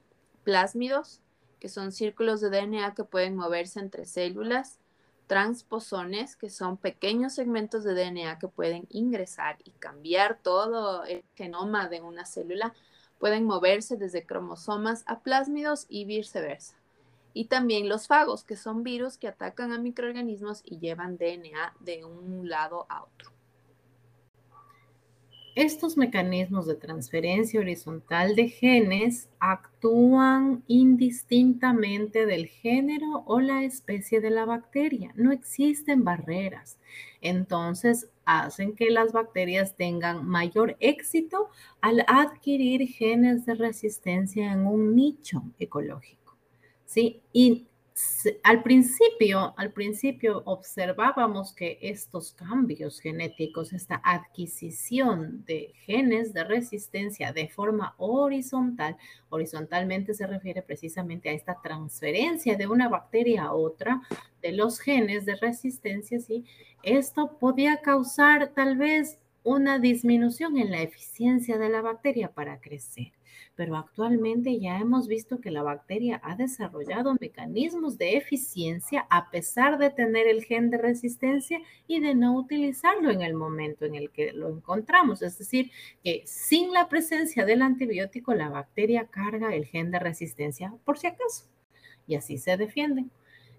plásmidos, 0.50 1.22
que 1.60 1.70
son 1.70 1.92
círculos 1.92 2.42
de 2.42 2.50
DNA 2.50 2.96
que 2.96 3.04
pueden 3.04 3.36
moverse 3.36 3.80
entre 3.80 4.06
células, 4.06 4.80
transposones, 5.28 6.36
que 6.36 6.50
son 6.50 6.76
pequeños 6.76 7.34
segmentos 7.34 7.84
de 7.84 7.94
DNA 7.94 8.40
que 8.40 8.48
pueden 8.48 8.88
ingresar 8.90 9.58
y 9.64 9.70
cambiar 9.74 10.40
todo 10.42 11.04
el 11.04 11.24
genoma 11.36 11.88
de 11.88 12.02
una 12.02 12.26
célula, 12.26 12.74
pueden 13.20 13.46
moverse 13.46 13.96
desde 13.96 14.26
cromosomas 14.26 15.04
a 15.06 15.20
plásmidos 15.20 15.86
y 15.88 16.06
viceversa. 16.06 16.74
Y 17.36 17.46
también 17.46 17.88
los 17.88 18.08
fagos, 18.08 18.44
que 18.44 18.56
son 18.56 18.82
virus 18.82 19.20
que 19.20 19.28
atacan 19.28 19.72
a 19.72 19.78
microorganismos 19.78 20.64
y 20.66 20.80
llevan 20.80 21.18
DNA 21.18 21.76
de 21.80 22.06
un 22.06 22.50
lado 22.50 22.88
a 22.90 23.04
otro. 23.04 23.39
Estos 25.56 25.98
mecanismos 25.98 26.66
de 26.68 26.76
transferencia 26.76 27.60
horizontal 27.60 28.36
de 28.36 28.50
genes 28.50 29.30
actúan 29.40 30.64
indistintamente 30.68 32.26
del 32.26 32.48
género 32.48 33.24
o 33.26 33.40
la 33.40 33.64
especie 33.64 34.22
de 34.22 34.30
la 34.30 34.46
bacteria. 34.46 35.12
No 35.16 35.32
existen 35.32 36.04
barreras. 36.04 36.78
Entonces, 37.22 38.10
hacen 38.26 38.76
que 38.76 38.90
las 38.90 39.12
bacterias 39.12 39.76
tengan 39.76 40.28
mayor 40.28 40.78
éxito 40.80 41.50
al 41.82 42.06
adquirir 42.08 42.88
genes 42.88 43.46
de 43.46 43.56
resistencia 43.56 44.52
en 44.52 44.68
un 44.68 44.96
nicho 44.96 45.44
ecológico. 45.60 46.20
¿sí? 46.90 47.22
Al 48.44 48.64
principio, 48.64 49.54
al 49.58 49.72
principio 49.72 50.42
observábamos 50.46 51.54
que 51.54 51.78
estos 51.82 52.34
cambios 52.34 53.00
genéticos, 53.00 53.74
esta 53.74 54.02
adquisición 54.04 55.44
de 55.46 55.74
genes 55.86 56.34
de 56.34 56.44
resistencia 56.44 57.32
de 57.32 57.48
forma 57.48 57.96
horizontal, 57.98 58.98
horizontalmente 59.30 60.14
se 60.14 60.28
refiere 60.28 60.62
precisamente 60.62 61.30
a 61.30 61.34
esta 61.34 61.62
transferencia 61.62 62.56
de 62.58 62.68
una 62.68 62.90
bacteria 62.90 63.44
a 63.44 63.54
otra 63.54 64.02
de 64.42 64.52
los 64.52 64.80
genes 64.80 65.26
de 65.26 65.36
resistencia, 65.36 66.20
¿sí? 66.20 66.46
Esto 66.84 67.38
podía 67.40 67.78
causar 67.82 68.54
tal 68.54 68.78
vez 68.78 69.20
una 69.44 69.80
disminución 69.80 70.58
en 70.58 70.72
la 70.72 70.82
eficiencia 70.82 71.58
de 71.58 71.70
la 71.70 71.82
bacteria 71.82 72.32
para 72.32 72.60
crecer 72.60 73.19
pero 73.60 73.76
actualmente 73.76 74.58
ya 74.58 74.80
hemos 74.80 75.10
visto 75.10 75.42
que 75.42 75.52
la 75.52 75.64
bacteria 75.64 76.22
ha 76.24 76.38
desarrollado 76.38 77.18
mecanismos 77.20 77.98
de 77.98 78.16
eficiencia 78.16 79.06
a 79.10 79.30
pesar 79.32 79.78
de 79.78 79.90
tener 79.90 80.28
el 80.28 80.46
gen 80.46 80.70
de 80.70 80.78
resistencia 80.78 81.60
y 81.86 82.00
de 82.00 82.16
no 82.16 82.38
utilizarlo 82.38 83.12
en 83.12 83.22
el 83.22 83.34
momento 83.34 83.84
en 83.84 83.96
el 83.96 84.12
que 84.12 84.32
lo 84.32 84.48
encontramos. 84.48 85.22
Es 85.22 85.38
decir, 85.38 85.72
que 86.06 86.24
sin 86.26 86.72
la 86.72 86.88
presencia 86.88 87.44
del 87.44 87.62
antibiótico, 87.62 88.34
la 88.34 88.48
bacteria 88.48 89.08
carga 89.08 89.54
el 89.54 89.66
gen 89.66 89.92
de 89.92 90.00
resistencia 90.00 90.74
por 90.86 90.98
si 90.98 91.08
acaso 91.08 91.44
y 92.08 92.16
así 92.16 92.38
se 92.38 92.56
defienden. 92.56 93.12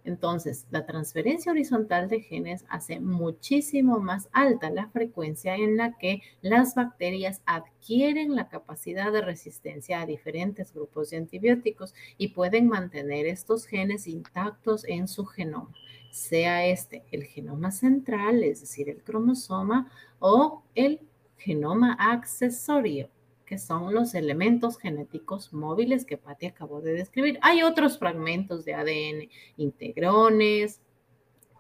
Entonces, 0.04 0.66
la 0.70 0.86
transferencia 0.86 1.52
horizontal 1.52 2.08
de 2.08 2.20
genes 2.20 2.64
hace 2.68 3.00
muchísimo 3.00 3.98
más 3.98 4.28
alta 4.32 4.70
la 4.70 4.88
frecuencia 4.88 5.56
en 5.56 5.76
la 5.76 5.96
que 5.98 6.22
las 6.40 6.74
bacterias 6.74 7.42
adquieren 7.46 8.34
la 8.34 8.48
capacidad 8.48 9.12
de 9.12 9.20
resistencia 9.20 10.00
a 10.00 10.06
diferentes 10.06 10.72
grupos 10.72 11.10
de 11.10 11.18
antibióticos 11.18 11.94
y 12.16 12.28
pueden 12.28 12.68
mantener 12.68 13.26
estos 13.26 13.66
genes 13.66 14.06
intactos 14.06 14.84
en 14.86 15.08
su 15.08 15.26
genoma, 15.26 15.74
sea 16.10 16.66
este 16.66 17.04
el 17.10 17.24
genoma 17.24 17.70
central, 17.70 18.42
es 18.42 18.60
decir, 18.60 18.88
el 18.88 19.02
cromosoma, 19.02 19.90
o 20.18 20.62
el 20.74 21.00
genoma 21.36 21.96
accesorio, 21.98 23.08
que 23.50 23.58
son 23.58 23.92
los 23.92 24.14
elementos 24.14 24.78
genéticos 24.78 25.52
móviles 25.52 26.04
que 26.04 26.16
Patti 26.16 26.46
acabó 26.46 26.80
de 26.80 26.92
describir. 26.92 27.40
Hay 27.42 27.64
otros 27.64 27.98
fragmentos 27.98 28.64
de 28.64 28.74
ADN, 28.74 29.28
integrones, 29.56 30.80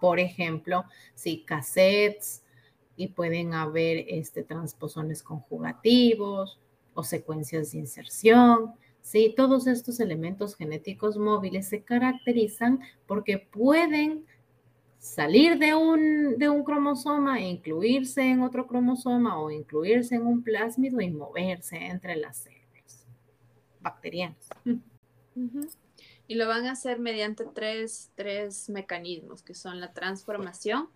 por 0.00 0.20
ejemplo, 0.20 0.84
sí, 1.16 1.42
cassettes, 1.44 2.44
y 2.94 3.08
pueden 3.08 3.54
haber 3.54 4.04
este, 4.06 4.44
transposones 4.44 5.24
conjugativos 5.24 6.60
o 6.94 7.02
secuencias 7.02 7.72
de 7.72 7.78
inserción. 7.78 8.74
Sí, 9.02 9.34
todos 9.36 9.66
estos 9.66 9.98
elementos 9.98 10.54
genéticos 10.54 11.16
móviles 11.16 11.66
se 11.66 11.82
caracterizan 11.82 12.82
porque 13.08 13.38
pueden 13.38 14.26
salir 15.00 15.58
de 15.58 15.74
un, 15.74 16.36
de 16.36 16.50
un 16.50 16.62
cromosoma 16.62 17.40
e 17.40 17.48
incluirse 17.48 18.20
en 18.20 18.42
otro 18.42 18.66
cromosoma 18.66 19.40
o 19.40 19.50
incluirse 19.50 20.14
en 20.14 20.26
un 20.26 20.42
plásmido 20.42 21.00
y 21.00 21.10
moverse 21.10 21.76
entre 21.76 22.16
las 22.16 22.36
células 22.36 23.06
bacterianas. 23.80 24.48
Y 26.28 26.34
lo 26.34 26.46
van 26.46 26.66
a 26.66 26.72
hacer 26.72 27.00
mediante 27.00 27.46
tres, 27.46 28.12
tres 28.14 28.68
mecanismos, 28.68 29.42
que 29.42 29.54
son 29.54 29.80
la 29.80 29.94
transformación, 29.94 30.90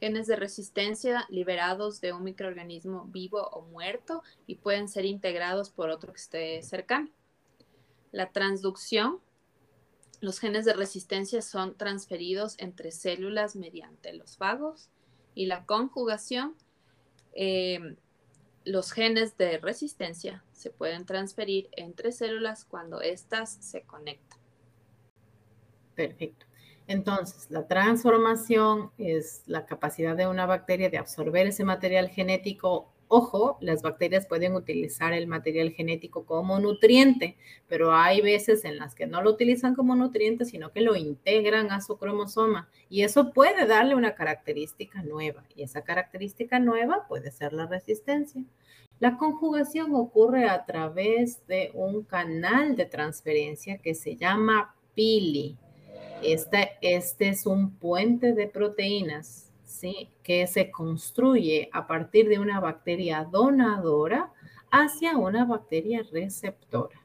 genes 0.00 0.26
de 0.26 0.34
resistencia 0.34 1.24
liberados 1.30 2.00
de 2.00 2.12
un 2.12 2.24
microorganismo 2.24 3.06
vivo 3.06 3.46
o 3.52 3.62
muerto 3.62 4.24
y 4.46 4.56
pueden 4.56 4.88
ser 4.88 5.04
integrados 5.04 5.70
por 5.70 5.88
otro 5.90 6.12
que 6.12 6.18
esté 6.18 6.62
cercano. 6.64 7.08
La 8.10 8.32
transducción, 8.32 9.20
los 10.20 10.38
genes 10.40 10.64
de 10.64 10.72
resistencia 10.72 11.42
son 11.42 11.76
transferidos 11.76 12.56
entre 12.58 12.90
células 12.90 13.56
mediante 13.56 14.12
los 14.12 14.36
fagos 14.36 14.88
y 15.34 15.46
la 15.46 15.64
conjugación. 15.64 16.54
Eh, 17.34 17.96
los 18.64 18.92
genes 18.92 19.36
de 19.36 19.58
resistencia 19.58 20.44
se 20.52 20.70
pueden 20.70 21.06
transferir 21.06 21.68
entre 21.72 22.12
células 22.12 22.64
cuando 22.64 23.00
éstas 23.00 23.58
se 23.60 23.82
conectan. 23.82 24.40
Perfecto. 25.94 26.46
Entonces, 26.88 27.50
la 27.50 27.66
transformación 27.66 28.90
es 28.98 29.42
la 29.46 29.66
capacidad 29.66 30.16
de 30.16 30.26
una 30.26 30.46
bacteria 30.46 30.88
de 30.88 30.98
absorber 30.98 31.46
ese 31.46 31.64
material 31.64 32.08
genético 32.08 32.92
Ojo, 33.08 33.56
las 33.60 33.82
bacterias 33.82 34.26
pueden 34.26 34.54
utilizar 34.54 35.12
el 35.12 35.28
material 35.28 35.70
genético 35.70 36.26
como 36.26 36.58
nutriente, 36.58 37.36
pero 37.68 37.94
hay 37.94 38.20
veces 38.20 38.64
en 38.64 38.78
las 38.78 38.96
que 38.96 39.06
no 39.06 39.22
lo 39.22 39.30
utilizan 39.30 39.76
como 39.76 39.94
nutriente, 39.94 40.44
sino 40.44 40.72
que 40.72 40.80
lo 40.80 40.96
integran 40.96 41.70
a 41.70 41.80
su 41.80 41.98
cromosoma 41.98 42.68
y 42.90 43.02
eso 43.02 43.32
puede 43.32 43.66
darle 43.66 43.94
una 43.94 44.16
característica 44.16 45.02
nueva 45.02 45.44
y 45.54 45.62
esa 45.62 45.82
característica 45.82 46.58
nueva 46.58 47.06
puede 47.06 47.30
ser 47.30 47.52
la 47.52 47.66
resistencia. 47.66 48.42
La 48.98 49.18
conjugación 49.18 49.94
ocurre 49.94 50.48
a 50.48 50.64
través 50.64 51.46
de 51.46 51.70
un 51.74 52.02
canal 52.02 52.74
de 52.74 52.86
transferencia 52.86 53.78
que 53.78 53.94
se 53.94 54.16
llama 54.16 54.74
pili. 54.94 55.56
Este, 56.22 56.70
este 56.80 57.28
es 57.28 57.46
un 57.46 57.70
puente 57.76 58.32
de 58.32 58.48
proteínas 58.48 59.45
que 60.22 60.46
se 60.46 60.70
construye 60.70 61.68
a 61.72 61.86
partir 61.86 62.28
de 62.28 62.38
una 62.38 62.60
bacteria 62.60 63.24
donadora 63.24 64.32
hacia 64.70 65.16
una 65.16 65.44
bacteria 65.44 66.02
receptora. 66.12 67.00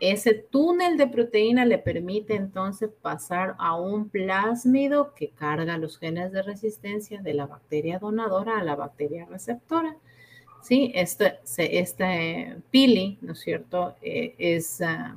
Ese 0.00 0.32
túnel 0.32 0.96
de 0.96 1.06
proteína 1.06 1.66
le 1.66 1.76
permite 1.76 2.34
entonces 2.34 2.90
pasar 3.02 3.54
a 3.58 3.76
un 3.76 4.08
plásmido 4.08 5.12
que 5.14 5.28
carga 5.28 5.76
los 5.76 5.98
genes 5.98 6.32
de 6.32 6.42
resistencia 6.42 7.20
de 7.20 7.34
la 7.34 7.46
bacteria 7.46 7.98
donadora 7.98 8.58
a 8.58 8.64
la 8.64 8.76
bacteria 8.76 9.26
receptora. 9.26 9.96
Sí, 10.62 10.90
este, 10.94 11.40
este 11.56 12.56
pili, 12.70 13.18
¿no 13.20 13.32
es 13.32 13.40
cierto? 13.40 13.94
Eh, 14.00 14.34
es 14.38 14.80
ah, 14.80 15.16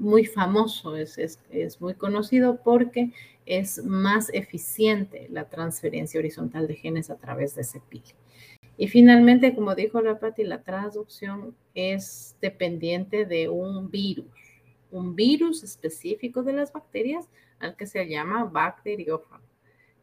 muy 0.00 0.24
famoso, 0.24 0.96
es, 0.96 1.18
es, 1.18 1.80
muy 1.80 1.94
conocido 1.94 2.60
porque 2.64 3.12
es 3.46 3.84
más 3.84 4.30
eficiente 4.32 5.28
la 5.30 5.48
transferencia 5.48 6.18
horizontal 6.18 6.66
de 6.66 6.74
genes 6.74 7.10
a 7.10 7.16
través 7.16 7.54
de 7.54 7.62
ese 7.62 7.80
pili. 7.88 8.14
Y 8.78 8.88
finalmente, 8.88 9.54
como 9.54 9.74
dijo 9.74 10.00
la 10.00 10.18
Patti, 10.18 10.42
la 10.42 10.62
traducción 10.62 11.54
es 11.74 12.34
dependiente 12.40 13.26
de 13.26 13.50
un 13.50 13.90
virus, 13.90 14.32
un 14.90 15.14
virus 15.14 15.62
específico 15.62 16.42
de 16.42 16.54
las 16.54 16.72
bacterias 16.72 17.28
al 17.58 17.76
que 17.76 17.86
se 17.86 18.08
llama 18.08 18.44
bacteriófago. 18.44 19.44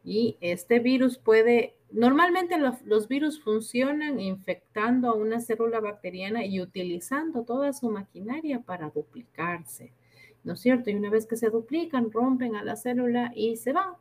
Y 0.04 0.36
este 0.40 0.78
virus 0.78 1.18
puede, 1.18 1.74
normalmente 1.90 2.56
los, 2.58 3.08
virus 3.08 3.40
funcionan 3.42 4.20
infectando 4.20 5.10
a 5.10 5.14
una 5.14 5.40
célula 5.40 5.80
bacteriana 5.80 6.44
y 6.44 6.60
utilizando 6.60 7.44
toda 7.44 7.72
su 7.72 7.90
maquinaria 7.90 8.60
para 8.60 8.90
duplicarse, 8.90 9.92
¿no 10.44 10.54
es 10.54 10.60
cierto? 10.60 10.90
Y 10.90 10.94
una 10.94 11.10
vez 11.10 11.26
que 11.26 11.36
se 11.36 11.50
duplican, 11.50 12.10
rompen 12.10 12.56
a 12.56 12.64
la 12.64 12.76
célula 12.76 13.32
y 13.34 13.56
se 13.56 13.72
van. 13.72 13.94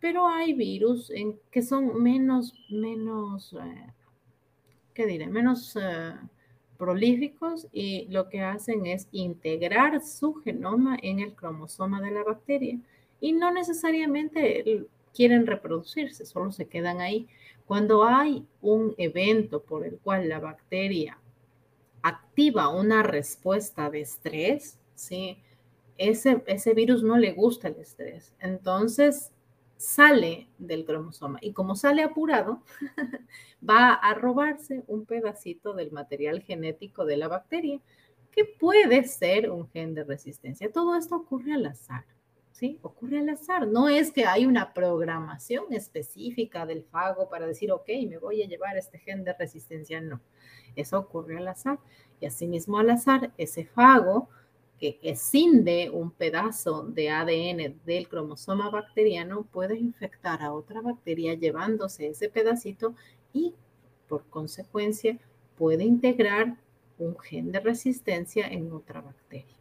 Pero 0.00 0.26
hay 0.28 0.52
virus 0.54 1.10
en, 1.10 1.38
que 1.50 1.62
son 1.62 2.02
menos, 2.02 2.54
menos, 2.70 3.52
eh, 3.54 3.92
¿qué 4.94 5.06
diré? 5.06 5.26
Menos 5.26 5.76
eh, 5.80 6.14
prolíficos 6.76 7.66
y 7.72 8.06
lo 8.06 8.28
que 8.28 8.40
hacen 8.40 8.86
es 8.86 9.08
integrar 9.10 10.00
su 10.00 10.34
genoma 10.34 10.96
en 11.02 11.18
el 11.18 11.34
cromosoma 11.34 12.00
de 12.00 12.12
la 12.12 12.22
bacteria 12.22 12.78
y 13.20 13.32
no 13.32 13.52
necesariamente 13.52 14.86
quieren 15.18 15.48
reproducirse, 15.48 16.24
solo 16.24 16.52
se 16.52 16.68
quedan 16.68 17.00
ahí. 17.00 17.26
Cuando 17.66 18.04
hay 18.04 18.46
un 18.60 18.94
evento 18.98 19.64
por 19.64 19.84
el 19.84 19.98
cual 19.98 20.28
la 20.28 20.38
bacteria 20.38 21.18
activa 22.02 22.68
una 22.68 23.02
respuesta 23.02 23.90
de 23.90 24.02
estrés, 24.02 24.78
¿sí? 24.94 25.38
ese, 25.96 26.44
ese 26.46 26.72
virus 26.72 27.02
no 27.02 27.18
le 27.18 27.32
gusta 27.32 27.66
el 27.66 27.80
estrés. 27.80 28.32
Entonces 28.38 29.32
sale 29.76 30.46
del 30.56 30.84
cromosoma 30.84 31.40
y 31.42 31.52
como 31.52 31.74
sale 31.74 32.04
apurado, 32.04 32.62
va 33.68 33.94
a 33.94 34.14
robarse 34.14 34.84
un 34.86 35.04
pedacito 35.04 35.72
del 35.72 35.90
material 35.90 36.42
genético 36.42 37.04
de 37.04 37.16
la 37.16 37.26
bacteria, 37.26 37.80
que 38.30 38.44
puede 38.44 39.02
ser 39.02 39.50
un 39.50 39.68
gen 39.70 39.94
de 39.94 40.04
resistencia. 40.04 40.70
Todo 40.70 40.94
esto 40.94 41.16
ocurre 41.16 41.54
al 41.54 41.66
azar. 41.66 42.04
¿Sí? 42.58 42.78
Ocurre 42.82 43.20
al 43.20 43.28
azar. 43.28 43.68
No 43.68 43.88
es 43.88 44.10
que 44.10 44.26
hay 44.26 44.44
una 44.44 44.74
programación 44.74 45.72
específica 45.72 46.66
del 46.66 46.82
fago 46.82 47.28
para 47.28 47.46
decir, 47.46 47.70
ok, 47.70 47.88
me 48.08 48.18
voy 48.18 48.42
a 48.42 48.48
llevar 48.48 48.76
este 48.76 48.98
gen 48.98 49.22
de 49.22 49.32
resistencia. 49.32 50.00
No, 50.00 50.20
eso 50.74 50.98
ocurre 50.98 51.38
al 51.38 51.46
azar. 51.46 51.78
Y 52.20 52.26
asimismo 52.26 52.78
al 52.78 52.90
azar, 52.90 53.32
ese 53.38 53.64
fago 53.64 54.28
que 54.80 54.98
escinde 55.02 55.90
un 55.90 56.10
pedazo 56.10 56.82
de 56.82 57.10
ADN 57.10 57.80
del 57.84 58.08
cromosoma 58.08 58.70
bacteriano 58.70 59.44
puede 59.44 59.76
infectar 59.76 60.42
a 60.42 60.52
otra 60.52 60.80
bacteria 60.80 61.34
llevándose 61.34 62.08
ese 62.08 62.28
pedacito 62.28 62.94
y 63.32 63.54
por 64.08 64.24
consecuencia 64.30 65.18
puede 65.56 65.84
integrar 65.84 66.56
un 66.98 67.16
gen 67.18 67.52
de 67.52 67.60
resistencia 67.60 68.48
en 68.48 68.72
otra 68.72 69.00
bacteria. 69.00 69.58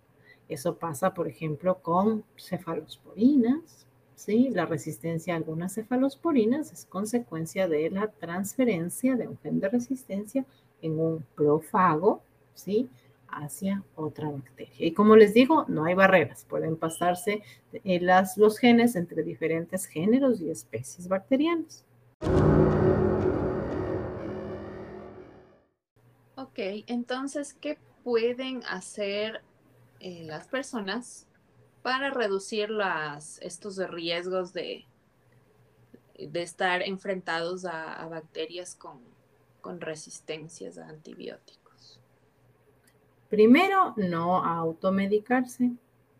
Eso 0.49 0.77
pasa, 0.77 1.13
por 1.13 1.27
ejemplo, 1.27 1.79
con 1.81 2.23
cefalosporinas. 2.37 3.85
¿sí? 4.15 4.49
La 4.49 4.65
resistencia 4.65 5.33
a 5.33 5.37
algunas 5.37 5.75
cefalosporinas 5.75 6.71
es 6.71 6.85
consecuencia 6.85 7.67
de 7.67 7.89
la 7.89 8.07
transferencia 8.07 9.15
de 9.15 9.27
un 9.27 9.37
gen 9.39 9.59
de 9.59 9.69
resistencia 9.69 10.45
en 10.81 10.99
un 10.99 11.25
profago 11.35 12.21
¿sí? 12.53 12.89
hacia 13.27 13.83
otra 13.95 14.29
bacteria. 14.29 14.73
Y 14.77 14.91
como 14.93 15.15
les 15.15 15.33
digo, 15.33 15.65
no 15.67 15.85
hay 15.85 15.95
barreras. 15.95 16.45
Pueden 16.45 16.77
pasarse 16.77 17.43
eh, 17.83 17.99
los 18.37 18.57
genes 18.57 18.95
entre 18.95 19.23
diferentes 19.23 19.85
géneros 19.85 20.41
y 20.41 20.49
especies 20.49 21.07
bacterianas. 21.07 21.83
Ok, 26.35 26.59
entonces, 26.87 27.53
¿qué 27.53 27.77
pueden 28.03 28.63
hacer 28.63 29.41
eh, 29.99 30.23
las 30.23 30.47
personas 30.47 31.27
para 31.81 32.09
reducir 32.09 32.69
estos 33.41 33.77
riesgos 33.89 34.53
de, 34.53 34.85
de 36.19 36.41
estar 36.41 36.81
enfrentados 36.81 37.65
a, 37.65 38.05
bacterias 38.09 38.75
con, 38.75 38.99
con 39.61 39.79
resistencias 39.79 40.77
a 40.77 40.89
antibióticos? 40.89 41.99
Primero, 43.29 43.93
no 43.97 44.43
automedicarse. 44.43 45.71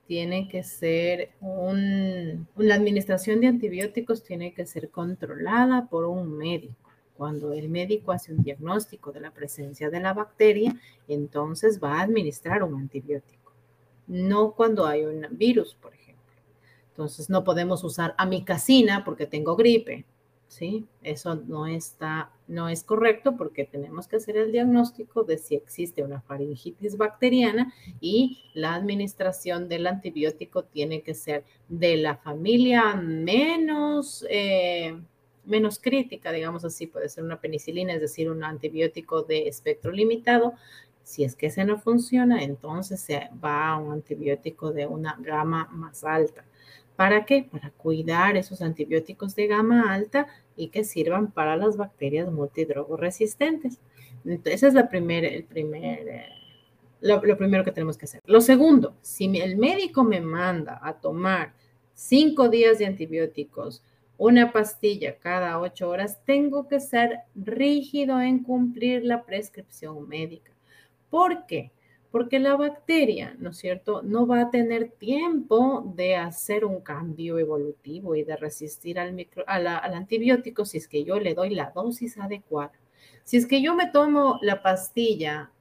Tiene 0.08 0.48
que 0.48 0.64
ser 0.64 1.32
un, 1.42 2.48
la 2.56 2.76
administración 2.76 3.42
de 3.42 3.48
antibióticos 3.48 4.24
tiene 4.24 4.54
que 4.54 4.66
ser 4.66 4.90
controlada 4.90 5.88
por 5.88 6.06
un 6.06 6.38
médico. 6.38 6.76
Cuando 7.18 7.52
el 7.52 7.68
médico 7.68 8.14
hace 8.14 8.32
un 8.32 8.42
diagnóstico 8.42 9.12
de 9.12 9.20
la 9.20 9.32
presencia 9.32 9.90
de 9.90 10.00
la 10.00 10.14
bacteria, 10.14 10.80
entonces 11.10 11.84
va 11.84 12.00
a 12.00 12.04
administrar 12.04 12.64
un 12.64 12.76
antibiótico 12.76 13.37
no 14.08 14.54
cuando 14.54 14.86
hay 14.86 15.06
un 15.06 15.28
virus, 15.32 15.76
por 15.76 15.94
ejemplo. 15.94 16.24
Entonces, 16.90 17.30
no 17.30 17.44
podemos 17.44 17.84
usar 17.84 18.16
amicacina 18.18 19.04
porque 19.06 19.28
tengo 19.28 19.56
gripe, 19.56 20.06
¿sí? 20.48 20.86
Eso 21.04 21.36
no 21.36 21.68
está, 21.68 22.32
no 22.48 22.70
es 22.70 22.84
correcto 22.84 23.36
porque 23.38 23.66
tenemos 23.66 24.08
que 24.08 24.16
hacer 24.16 24.38
el 24.38 24.52
diagnóstico 24.52 25.24
de 25.24 25.38
si 25.38 25.56
existe 25.56 26.04
una 26.04 26.22
faringitis 26.22 26.98
bacteriana 26.98 27.74
y 28.00 28.46
la 28.54 28.74
administración 28.74 29.68
del 29.70 29.88
antibiótico 29.88 30.64
tiene 30.64 31.02
que 31.02 31.14
ser 31.14 31.44
de 31.68 31.98
la 31.98 32.18
familia 32.18 32.96
menos... 32.96 34.26
Eh, 34.30 34.98
menos 35.48 35.80
crítica, 35.80 36.32
digamos 36.32 36.66
así, 36.66 36.88
puede 36.88 37.10
ser 37.10 37.24
una 37.24 37.40
penicilina, 37.40 37.94
es 37.94 38.02
decir, 38.02 38.30
un 38.30 38.44
antibiótico 38.44 39.24
de 39.24 39.48
espectro 39.48 39.92
limitado, 39.92 40.54
si 41.08 41.24
es 41.24 41.38
que 41.38 41.46
ese 41.46 41.64
no 41.64 41.78
funciona, 41.80 42.44
entonces 42.44 43.00
se 43.00 43.30
va 43.42 43.70
a 43.70 43.78
un 43.78 43.94
antibiótico 43.94 44.74
de 44.74 44.88
una 44.88 45.16
gama 45.22 45.70
más 45.72 46.04
alta. 46.04 46.44
¿Para 46.98 47.24
qué? 47.24 47.48
Para 47.50 47.70
cuidar 47.70 48.36
esos 48.36 48.62
antibióticos 48.62 49.34
de 49.34 49.48
gama 49.48 49.94
alta 49.94 50.28
y 50.58 50.68
que 50.68 50.84
sirvan 50.84 51.32
para 51.32 51.56
las 51.56 51.78
bacterias 51.78 52.30
multidrogoresistentes. 52.30 53.80
Entonces, 54.26 54.56
ese 54.56 54.68
es 54.68 54.74
la 54.74 54.82
el 54.82 55.46
primer, 55.46 56.10
eh, 56.10 56.30
lo, 57.00 57.24
lo, 57.24 57.38
primero 57.38 57.64
que 57.64 57.72
tenemos 57.72 57.98
que 57.98 58.04
hacer. 58.04 58.22
Lo 58.26 58.42
segundo, 58.42 58.98
si 59.02 59.40
el 59.40 59.56
médico 59.56 60.04
me 60.04 60.20
manda 60.20 60.78
a 60.84 61.00
tomar 61.00 61.54
cinco 61.94 62.50
días 62.50 62.80
de 62.80 62.86
antibióticos, 62.86 63.82
una 64.18 64.52
pastilla 64.52 65.18
cada 65.18 65.58
ocho 65.62 65.90
horas, 65.90 66.20
tengo 66.26 66.68
que 66.68 66.82
ser 66.82 67.20
rígido 67.34 68.20
en 68.20 68.44
cumplir 68.44 69.06
la 69.06 69.24
prescripción 69.24 70.06
médica. 70.10 70.57
¿Por 71.10 71.46
qué? 71.46 71.72
Porque 72.12 72.40
la 72.40 72.56
bacteria, 72.56 73.36
¿no 73.40 73.50
es 73.50 73.58
cierto?, 73.58 74.02
no 74.02 74.26
va 74.26 74.42
a 74.42 74.52
tener 74.52 74.92
tiempo 74.92 75.92
de 75.96 76.16
hacer 76.16 76.66
un 76.66 76.82
cambio 76.82 77.38
evolutivo 77.38 78.16
y 78.16 78.24
de 78.24 78.38
resistir 78.38 79.00
al, 79.00 79.14
micro, 79.14 79.44
al 79.48 79.68
antibiótico 79.68 80.66
si 80.66 80.78
es 80.78 80.88
que 80.88 81.04
yo 81.04 81.20
le 81.20 81.34
doy 81.34 81.54
la 81.54 81.72
dosis 81.72 82.18
adecuada. 82.18 82.74
Si 83.24 83.38
es 83.38 83.46
que 83.46 83.62
yo 83.62 83.76
me 83.76 83.92
tomo 83.92 84.40
la 84.42 84.62
pastilla 84.62 85.52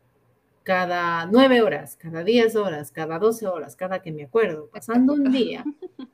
cada 0.66 1.26
nueve 1.26 1.62
horas, 1.62 1.96
cada 1.96 2.24
diez 2.24 2.56
horas, 2.56 2.90
cada 2.90 3.20
doce 3.20 3.46
horas, 3.46 3.76
cada 3.76 4.02
que 4.02 4.10
me 4.10 4.24
acuerdo, 4.24 4.68
pasando 4.72 5.12
un 5.12 5.30
día, 5.30 5.64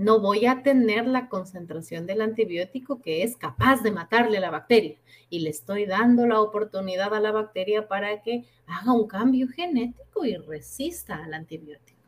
no 0.00 0.18
voy 0.18 0.46
a 0.46 0.62
tener 0.62 1.06
la 1.06 1.28
concentración 1.28 2.06
del 2.06 2.22
antibiótico 2.22 3.02
que 3.02 3.22
es 3.22 3.36
capaz 3.36 3.82
de 3.82 3.90
matarle 3.90 4.38
a 4.38 4.40
la 4.40 4.50
bacteria. 4.50 4.96
Y 5.28 5.40
le 5.40 5.50
estoy 5.50 5.84
dando 5.84 6.26
la 6.26 6.40
oportunidad 6.40 7.12
a 7.12 7.20
la 7.20 7.32
bacteria 7.32 7.86
para 7.86 8.22
que 8.22 8.46
haga 8.66 8.94
un 8.94 9.06
cambio 9.06 9.46
genético 9.48 10.24
y 10.24 10.36
resista 10.36 11.22
al 11.22 11.34
antibiótico. 11.34 12.00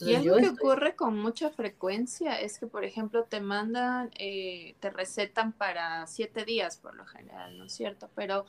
y 0.00 0.14
algo 0.14 0.36
que 0.38 0.48
ocurre 0.48 0.96
con 0.96 1.18
mucha 1.18 1.50
frecuencia 1.50 2.40
es 2.40 2.58
que, 2.58 2.66
por 2.66 2.82
ejemplo, 2.82 3.24
te 3.24 3.40
mandan, 3.40 4.10
eh, 4.18 4.74
te 4.80 4.88
recetan 4.88 5.52
para 5.52 6.06
siete 6.06 6.46
días 6.46 6.78
por 6.78 6.96
lo 6.96 7.04
general, 7.04 7.58
¿no 7.58 7.66
es 7.66 7.74
cierto? 7.74 8.08
Pero, 8.14 8.46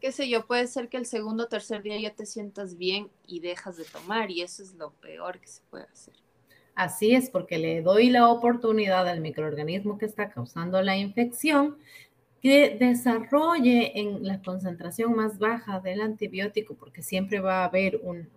qué 0.00 0.12
sé 0.12 0.28
yo, 0.28 0.46
puede 0.46 0.68
ser 0.68 0.88
que 0.88 0.98
el 0.98 1.06
segundo 1.06 1.44
o 1.44 1.48
tercer 1.48 1.82
día 1.82 2.00
ya 2.00 2.14
te 2.14 2.26
sientas 2.26 2.76
bien 2.76 3.10
y 3.26 3.40
dejas 3.40 3.76
de 3.76 3.84
tomar 3.84 4.30
y 4.30 4.42
eso 4.42 4.62
es 4.62 4.72
lo 4.74 4.92
peor 4.92 5.40
que 5.40 5.48
se 5.48 5.62
puede 5.68 5.86
hacer. 5.86 6.14
Así 6.76 7.14
es, 7.14 7.30
porque 7.30 7.58
le 7.58 7.80
doy 7.80 8.10
la 8.10 8.28
oportunidad 8.28 9.08
al 9.08 9.22
microorganismo 9.22 9.96
que 9.96 10.04
está 10.04 10.28
causando 10.28 10.82
la 10.82 10.94
infección 10.96 11.78
que 12.42 12.76
desarrolle 12.78 13.98
en 13.98 14.26
la 14.26 14.42
concentración 14.42 15.16
más 15.16 15.38
baja 15.38 15.80
del 15.80 16.02
antibiótico, 16.02 16.74
porque 16.74 17.02
siempre 17.02 17.40
va 17.40 17.62
a 17.62 17.64
haber 17.64 17.96
un, 18.02 18.28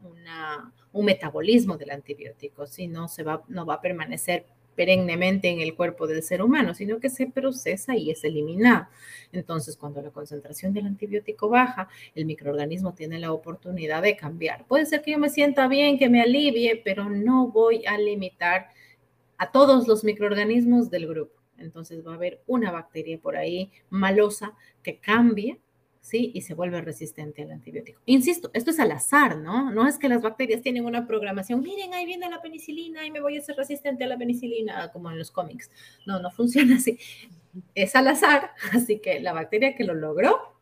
metabolismo 0.93 1.77
del 1.77 1.91
antibiótico, 1.91 2.65
si 2.65 2.87
no, 2.87 3.09
se 3.09 3.23
va, 3.23 3.43
no 3.49 3.65
va 3.65 3.75
a 3.75 3.81
permanecer 3.81 4.45
perennemente 4.79 5.49
en 5.49 5.59
el 5.59 5.75
cuerpo 5.75 6.07
del 6.07 6.23
ser 6.23 6.41
humano, 6.41 6.73
sino 6.73 7.01
que 7.01 7.09
se 7.09 7.27
procesa 7.27 7.97
y 7.97 8.11
es 8.11 8.23
eliminado. 8.23 8.87
Entonces, 9.33 9.75
cuando 9.75 10.01
la 10.01 10.09
concentración 10.09 10.71
del 10.71 10.85
antibiótico 10.85 11.49
baja, 11.49 11.89
el 12.15 12.23
microorganismo 12.23 12.93
tiene 12.93 13.19
la 13.19 13.33
oportunidad 13.33 14.01
de 14.01 14.15
cambiar. 14.15 14.65
Puede 14.67 14.85
ser 14.85 15.01
que 15.01 15.11
yo 15.11 15.19
me 15.19 15.27
sienta 15.27 15.67
bien, 15.67 15.97
que 15.99 16.07
me 16.07 16.21
alivie, 16.21 16.81
pero 16.81 17.09
no 17.09 17.49
voy 17.49 17.85
a 17.85 17.97
limitar 17.97 18.69
a 19.37 19.51
todos 19.51 19.85
los 19.85 20.05
microorganismos 20.05 20.89
del 20.89 21.07
grupo. 21.07 21.33
Entonces 21.57 22.07
va 22.07 22.13
a 22.13 22.15
haber 22.15 22.41
una 22.47 22.71
bacteria 22.71 23.19
por 23.19 23.35
ahí 23.35 23.73
malosa 23.89 24.53
que 24.81 24.97
cambie 24.99 25.59
¿sí? 26.01 26.31
Y 26.33 26.41
se 26.41 26.53
vuelve 26.53 26.81
resistente 26.81 27.43
al 27.43 27.51
antibiótico. 27.51 28.01
Insisto, 28.05 28.49
esto 28.53 28.71
es 28.71 28.79
al 28.79 28.91
azar, 28.91 29.37
¿no? 29.37 29.71
No 29.71 29.87
es 29.87 29.97
que 29.97 30.09
las 30.09 30.21
bacterias 30.21 30.61
tienen 30.61 30.85
una 30.85 31.05
programación, 31.07 31.61
miren, 31.61 31.93
ahí 31.93 32.05
viene 32.05 32.29
la 32.29 32.41
penicilina 32.41 33.05
y 33.05 33.11
me 33.11 33.21
voy 33.21 33.37
a 33.37 33.41
ser 33.41 33.55
resistente 33.55 34.03
a 34.03 34.07
la 34.07 34.17
penicilina, 34.17 34.91
como 34.91 35.11
en 35.11 35.17
los 35.17 35.31
cómics. 35.31 35.71
No, 36.05 36.19
no 36.19 36.31
funciona 36.31 36.75
así. 36.77 36.97
Es 37.75 37.95
al 37.95 38.07
azar, 38.07 38.51
así 38.73 38.99
que 38.99 39.19
la 39.19 39.33
bacteria 39.33 39.75
que 39.75 39.83
lo 39.83 39.93
logró 39.93 40.59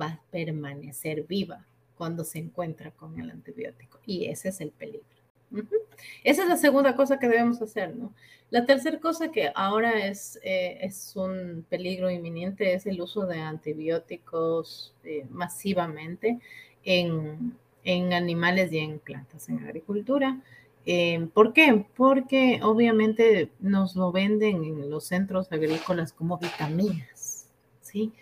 va 0.00 0.06
a 0.06 0.22
permanecer 0.30 1.22
viva 1.22 1.66
cuando 1.96 2.24
se 2.24 2.38
encuentra 2.38 2.90
con 2.90 3.18
el 3.20 3.30
antibiótico. 3.30 4.00
Y 4.04 4.26
ese 4.26 4.48
es 4.48 4.60
el 4.60 4.70
peligro. 4.70 5.13
Esa 6.24 6.42
es 6.42 6.48
la 6.48 6.56
segunda 6.56 6.96
cosa 6.96 7.18
que 7.18 7.28
debemos 7.28 7.60
hacer, 7.62 7.94
¿no? 7.94 8.12
La 8.50 8.66
tercera 8.66 9.00
cosa 9.00 9.32
que 9.32 9.50
ahora 9.54 10.06
es, 10.06 10.38
eh, 10.44 10.78
es 10.82 11.16
un 11.16 11.66
peligro 11.68 12.10
inminente 12.10 12.74
es 12.74 12.86
el 12.86 13.00
uso 13.00 13.26
de 13.26 13.40
antibióticos 13.40 14.94
eh, 15.02 15.26
masivamente 15.30 16.38
en, 16.84 17.56
en, 17.82 18.12
animales 18.12 18.72
y 18.72 18.78
en 18.78 18.98
plantas 19.00 19.48
en 19.48 19.58
agricultura. 19.64 20.40
Eh, 20.86 21.26
¿Por 21.32 21.52
qué? 21.52 21.84
Porque 21.96 22.60
obviamente 22.62 23.50
nos 23.58 23.96
lo 23.96 24.12
venden 24.12 24.62
en 24.64 24.90
los 24.90 25.06
centros 25.06 25.50
agrícolas 25.50 26.12
como 26.12 26.38
vitaminas, 26.38 27.48
¿sí? 27.80 28.12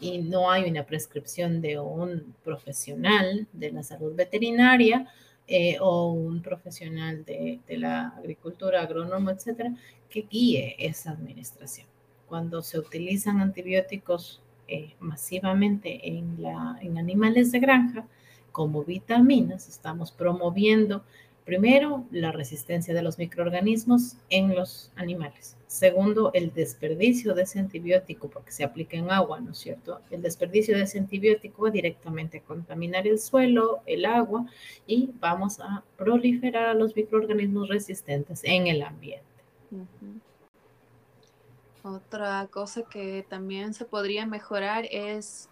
Y 0.00 0.18
no 0.18 0.50
hay 0.50 0.70
una 0.70 0.86
prescripción 0.86 1.60
de 1.60 1.78
un 1.78 2.34
profesional 2.44 3.46
de 3.52 3.72
la 3.72 3.82
salud 3.82 4.14
veterinaria 4.14 5.12
eh, 5.48 5.76
o 5.80 6.12
un 6.12 6.40
profesional 6.40 7.24
de, 7.24 7.60
la 7.68 8.08
agricultura, 8.08 8.82
agrónomo, 8.82 9.30
etcétera, 9.30 9.74
que 10.08 10.22
guíe 10.22 10.76
esa 10.78 11.10
administración. 11.10 11.86
Cuando 12.26 12.62
se 12.62 12.78
utilizan 12.78 13.40
antibióticos 13.40 14.40
eh, 14.68 14.94
masivamente 15.00 16.08
en, 16.08 16.46
animales 16.96 17.52
de 17.52 17.60
granja, 17.60 18.06
como 18.52 18.84
vitaminas, 18.84 19.68
estamos 19.68 20.12
promoviendo 20.12 21.04
Primero, 21.44 22.04
la 22.12 22.30
resistencia 22.30 22.94
de 22.94 23.02
los 23.02 23.18
microorganismos 23.18 24.16
en 24.30 24.54
los 24.54 24.92
animales. 24.94 25.56
Segundo, 25.66 26.30
el 26.34 26.52
desperdicio 26.52 27.34
de 27.34 27.42
ese 27.42 27.58
antibiótico, 27.58 28.28
porque 28.28 28.52
se 28.52 28.62
aplica 28.62 28.96
en 28.96 29.10
agua, 29.10 29.40
¿no 29.40 29.50
es 29.50 29.58
cierto? 29.58 30.00
El 30.10 30.22
desperdicio 30.22 30.76
de 30.76 30.82
ese 30.82 30.98
antibiótico 30.98 31.62
va 31.62 31.70
directamente 31.70 32.38
a 32.38 32.42
contaminar 32.42 33.08
el 33.08 33.18
suelo, 33.18 33.80
el 33.86 34.04
agua, 34.04 34.46
y 34.86 35.10
vamos 35.18 35.58
a 35.60 35.82
proliferar 35.96 36.68
a 36.68 36.74
los 36.74 36.94
microorganismos 36.94 37.68
resistentes 37.68 38.42
en 38.44 38.68
el 38.68 38.82
ambiente. 38.82 39.24
Otra 41.82 42.46
cosa 42.50 42.82
que 42.84 43.26
también 43.28 43.74
se 43.74 43.84
podría 43.84 44.26
mejorar 44.26 44.84
es 44.90 45.48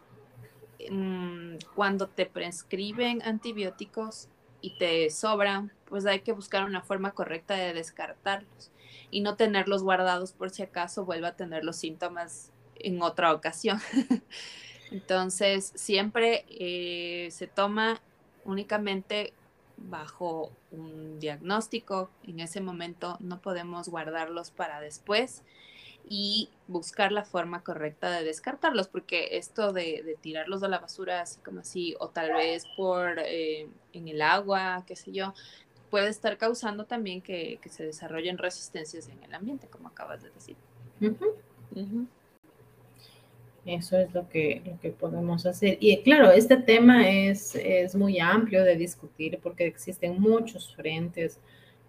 mm, 0.88 1.54
cuando 1.74 2.06
te 2.06 2.26
prescriben 2.26 3.22
antibióticos 3.22 4.28
y 4.60 4.76
te 4.78 5.10
sobran, 5.10 5.72
pues 5.90 6.06
hay 6.06 6.20
que 6.20 6.32
buscar 6.32 6.64
una 6.64 6.80
forma 6.80 7.12
correcta 7.12 7.54
de 7.54 7.74
descartarlos 7.74 8.70
y 9.10 9.20
no 9.20 9.36
tenerlos 9.36 9.82
guardados 9.82 10.32
por 10.32 10.50
si 10.50 10.62
acaso 10.62 11.04
vuelva 11.04 11.28
a 11.28 11.36
tener 11.36 11.64
los 11.64 11.76
síntomas 11.76 12.52
en 12.76 13.02
otra 13.02 13.34
ocasión. 13.34 13.78
Entonces, 14.90 15.72
siempre 15.74 16.44
eh, 16.48 17.28
se 17.30 17.46
toma 17.46 18.00
únicamente 18.44 19.34
bajo 19.76 20.52
un 20.70 21.18
diagnóstico. 21.18 22.10
En 22.24 22.40
ese 22.40 22.60
momento 22.60 23.16
no 23.20 23.40
podemos 23.40 23.88
guardarlos 23.88 24.50
para 24.50 24.80
después 24.80 25.42
y 26.08 26.50
buscar 26.66 27.12
la 27.12 27.24
forma 27.24 27.62
correcta 27.62 28.10
de 28.10 28.24
descartarlos, 28.24 28.88
porque 28.88 29.36
esto 29.36 29.72
de, 29.72 30.16
tirarlos 30.20 30.62
a 30.62 30.68
la 30.68 30.78
basura 30.78 31.20
así 31.20 31.40
como 31.40 31.60
así, 31.60 31.94
o 32.00 32.08
tal 32.08 32.32
vez 32.32 32.64
por 32.76 33.20
eh, 33.20 33.68
en 33.92 34.08
el 34.08 34.20
agua, 34.22 34.82
qué 34.86 34.96
sé 34.96 35.12
yo, 35.12 35.34
puede 35.90 36.08
estar 36.08 36.38
causando 36.38 36.84
también 36.84 37.20
que, 37.20 37.58
se 37.68 37.84
desarrollen 37.84 38.38
resistencias 38.38 39.08
en 39.08 39.22
el 39.22 39.34
ambiente, 39.34 39.66
como 39.66 39.88
acabas 39.88 40.22
de 40.22 40.30
decir. 40.30 40.56
Eso 43.66 43.98
es 43.98 44.14
lo 44.14 44.28
que, 44.28 44.62
lo 44.64 44.80
que 44.80 44.90
podemos 44.90 45.44
hacer. 45.44 45.76
Y 45.80 46.02
claro, 46.02 46.30
este 46.30 46.56
tema 46.56 47.08
es, 47.10 47.54
es 47.54 47.94
muy 47.94 48.18
amplio 48.18 48.64
de 48.64 48.76
discutir 48.76 49.38
porque 49.42 49.66
existen 49.66 50.20
muchos 50.20 50.74
frentes 50.74 51.38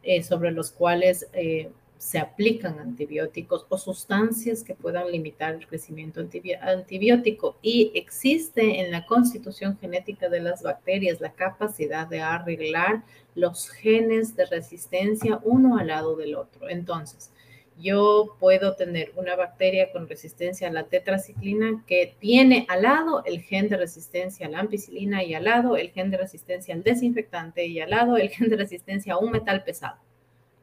eh, 0.04 0.24
sobre 0.24 0.52
los 0.52 0.72
cuales 0.72 1.28
eh, 1.34 1.70
se 2.02 2.18
aplican 2.18 2.80
antibióticos 2.80 3.68
o 3.70 3.78
sustancias 3.78 4.64
que 4.64 4.74
puedan 4.74 5.12
limitar 5.12 5.54
el 5.54 5.68
crecimiento 5.68 6.20
antibiótico 6.20 7.58
y 7.62 7.91
existe 7.93 8.82
en 8.82 8.89
la 8.89 9.06
constitución 9.06 9.78
genética 9.78 10.28
de 10.28 10.39
las 10.39 10.64
bacterias 10.64 11.22
la 11.22 11.34
capacidad 11.34 12.08
de 12.08 12.20
arreglar 12.20 13.04
los 13.36 13.70
genes 13.70 14.36
de 14.36 14.47
resistencia 14.47 15.39
uno 15.43 15.78
al 15.78 15.88
lado 15.88 16.16
del 16.16 16.34
otro. 16.34 16.70
Entonces, 16.70 17.32
yo 17.80 18.36
puedo 18.39 18.76
tener 18.76 19.14
una 19.16 19.36
bacteria 19.36 19.91
con 19.91 20.10
resistencia 20.10 20.70
a 20.70 20.72
la 20.72 20.86
tetraciclina 20.86 21.84
que 21.86 22.16
tiene 22.18 22.66
al 22.68 22.82
lado 22.82 23.24
el 23.26 23.41
gen 23.43 23.70
de 23.70 23.78
resistencia 23.78 24.47
a 24.47 24.49
la 24.49 24.60
ampicilina 24.62 25.24
y 25.24 25.36
al 25.36 25.43
lado 25.43 25.78
el 25.78 25.91
gen 25.91 26.10
de 26.10 26.18
resistencia 26.18 26.74
al 26.74 26.82
desinfectante 26.82 27.68
y 27.68 27.80
al 27.80 27.91
lado 27.91 28.18
el 28.18 28.30
gen 28.30 28.49
de 28.49 28.58
resistencia 28.58 29.14
a 29.14 29.20
un 29.20 29.30
metal 29.30 29.64
pesado. 29.64 29.97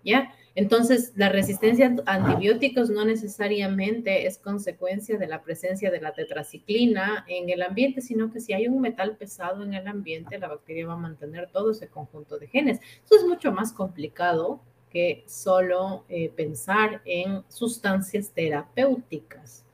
¿Ya? 0.05 0.35
Entonces, 0.59 1.13
la 1.15 1.29
resistencia 1.29 1.95
a 2.05 2.15
antibióticos 2.15 2.91
no 2.91 3.05
necesariamente 3.05 4.27
es 4.27 4.39
consecuencia 4.39 5.17
de 5.17 5.29
la 5.29 5.41
presencia 5.41 5.89
de 5.89 6.01
la 6.01 6.15
tetraciclina 6.15 7.25
en 7.29 7.49
el 7.49 7.63
ambiente, 7.63 8.01
sino 8.01 8.33
que 8.33 8.41
si 8.41 8.55
hay 8.55 8.67
un 8.67 8.81
metal 8.81 9.17
pesado 9.17 9.63
en 9.63 9.73
el 9.75 9.87
ambiente, 9.87 10.37
la 10.37 10.49
bacteria 10.49 10.89
va 10.89 10.95
a 10.95 10.97
mantener 10.97 11.49
todo 11.53 11.71
ese 11.71 11.87
conjunto 11.87 12.41
de 12.41 12.49
genes. 12.49 12.81
Eso 13.05 13.15
es 13.15 13.25
mucho 13.25 13.53
más 13.53 13.73
complicado 13.73 14.61
que 14.91 15.23
solo 15.29 16.05
eh, 16.09 16.33
pensar 16.35 17.03
en 17.05 17.45
sustancias 17.49 18.33
terapéuticas. 18.33 19.65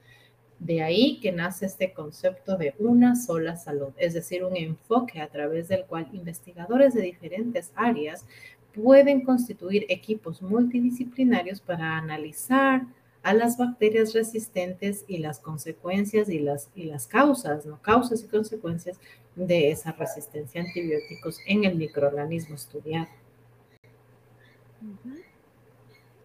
De 0.59 0.82
ahí 0.82 1.18
que 1.20 1.32
nace 1.32 1.66
este 1.66 1.93
concepto 1.93 2.57
de 2.57 2.74
una 2.78 3.16
sola 3.16 3.57
salud, 3.57 3.93
es 3.97 4.14
decir, 4.14 4.45
un 4.45 4.57
enfoque 4.57 5.20
a 5.20 5.28
través 5.28 5.68
del 5.68 5.85
cual 5.85 6.09
investigadores 6.12 6.95
de 6.95 7.03
diferentes 7.03 7.72
áreas 7.74 8.26
pueden 8.75 9.22
constituir 9.25 9.87
equipos 9.89 10.43
multidisciplinarios 10.43 11.61
para 11.61 11.97
analizar 11.97 12.83
a 13.22 13.33
las 13.33 13.57
bacterias 13.57 14.12
resistentes 14.12 15.05
y 15.09 15.18
las 15.18 15.41
consecuencias 15.41 16.29
y 16.29 16.41
las, 16.41 16.70
y 16.75 16.85
las 16.85 17.07
causas, 17.07 17.64
¿no? 17.64 17.81
Causas 17.81 18.22
y 18.22 18.29
consecuencias 18.29 18.99
de 19.35 19.70
esa 19.70 19.93
resistencia 19.93 20.61
a 20.61 20.64
antibióticos 20.64 21.39
en 21.47 21.64
el 21.64 21.77
microorganismo 21.77 22.55
estudiado. 22.55 23.09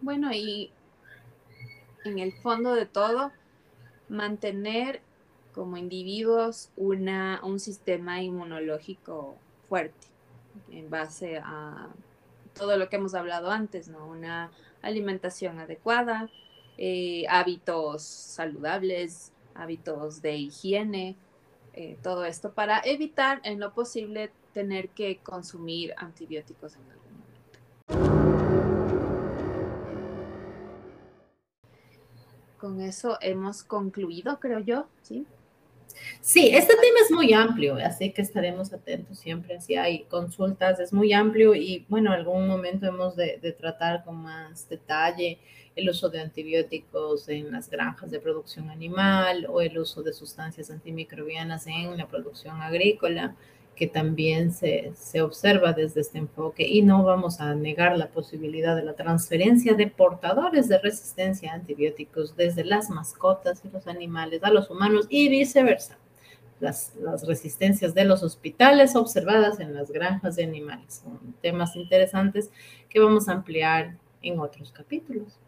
Bueno, 0.02 0.30
y 0.32 0.70
en 2.04 2.18
el 2.18 2.32
fondo 2.34 2.74
de 2.74 2.84
todo, 2.84 3.32
mantener 4.08 5.00
como 5.54 5.76
individuos 5.76 6.70
una, 6.76 7.40
un 7.42 7.60
sistema 7.60 8.22
inmunológico 8.22 9.36
fuerte 9.68 10.06
en 10.70 10.90
base 10.90 11.38
a 11.38 11.88
todo 12.54 12.76
lo 12.76 12.88
que 12.88 12.96
hemos 12.96 13.14
hablado 13.14 13.50
antes, 13.50 13.88
¿no? 13.88 14.06
Una 14.06 14.50
alimentación 14.82 15.58
adecuada, 15.58 16.30
eh, 16.78 17.24
hábitos 17.28 18.02
saludables, 18.02 19.32
hábitos 19.54 20.22
de 20.22 20.36
higiene, 20.36 21.16
eh, 21.72 21.98
todo 22.02 22.24
esto 22.24 22.52
para 22.52 22.80
evitar 22.84 23.40
en 23.44 23.60
lo 23.60 23.72
posible 23.72 24.32
tener 24.52 24.88
que 24.88 25.18
consumir 25.18 25.94
antibióticos 25.96 26.76
en 26.76 26.82
algún 26.90 27.12
momento. 27.18 28.40
Con 32.58 32.80
eso 32.80 33.18
hemos 33.20 33.62
concluido, 33.62 34.40
creo 34.40 34.58
yo, 34.58 34.86
¿sí? 35.02 35.26
Sí, 36.20 36.50
este 36.52 36.74
tema 36.74 36.98
es 37.04 37.10
muy 37.10 37.32
amplio, 37.32 37.76
así 37.76 38.12
que 38.12 38.22
estaremos 38.22 38.72
atentos 38.72 39.18
siempre 39.18 39.60
si 39.60 39.76
hay 39.76 40.04
consultas, 40.04 40.80
es 40.80 40.92
muy 40.92 41.12
amplio 41.12 41.54
y 41.54 41.84
bueno, 41.88 42.12
en 42.12 42.20
algún 42.20 42.46
momento 42.46 42.86
hemos 42.86 43.16
de, 43.16 43.38
tratar 43.58 44.04
con 44.04 44.22
más 44.22 44.68
detalle 44.68 45.38
el 45.76 45.88
uso 45.88 46.08
de 46.08 46.20
antibióticos 46.20 47.28
en 47.28 47.52
las 47.52 47.70
granjas 47.70 48.10
de 48.10 48.20
producción 48.20 48.70
animal 48.70 49.46
o 49.48 49.60
el 49.60 49.78
uso 49.78 50.02
de 50.02 50.12
sustancias 50.12 50.70
antimicrobianas 50.70 51.66
en 51.66 51.96
la 51.96 52.06
producción 52.06 52.60
agrícola, 52.60 53.36
que 53.80 53.86
también 53.86 54.52
se, 54.52 54.92
se 54.94 55.22
observa 55.22 55.72
desde 55.72 56.02
este 56.02 56.18
enfoque 56.18 56.68
y 56.68 56.82
no 56.82 57.02
vamos 57.02 57.40
a 57.40 57.54
negar 57.54 57.96
la 57.96 58.08
posibilidad 58.08 58.76
de 58.76 58.84
la 58.84 58.92
transferencia 58.92 59.72
de 59.72 59.86
portadores 59.86 60.68
de 60.68 60.76
resistencia 60.76 61.50
a 61.50 61.54
antibióticos 61.54 62.36
desde 62.36 62.62
las 62.62 62.90
mascotas 62.90 63.64
y 63.64 63.70
los 63.70 63.86
animales 63.86 64.44
a 64.44 64.50
los 64.50 64.68
humanos 64.68 65.06
y 65.08 65.30
viceversa 65.30 65.96
las, 66.60 66.92
resistencias 67.26 67.94
de 67.94 68.04
los 68.04 68.22
hospitales 68.22 68.94
observadas 68.96 69.60
en 69.60 69.72
las 69.72 69.90
granjas 69.90 70.36
de 70.36 70.44
animales. 70.44 71.00
Son 71.02 71.34
temas 71.40 71.74
interesantes 71.74 72.50
que 72.90 73.00
vamos 73.00 73.30
a 73.30 73.32
ampliar 73.32 73.96
en 74.20 74.40
otros 74.40 74.72
capítulos. 74.72 75.38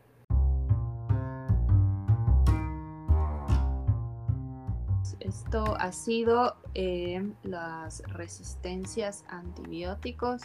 Esto 5.21 5.77
ha 5.79 5.93
sido 5.93 6.57
eh, 6.75 7.23
las 7.43 8.03
resistencias 8.09 9.25
a 9.29 9.39
antibióticos. 9.39 10.43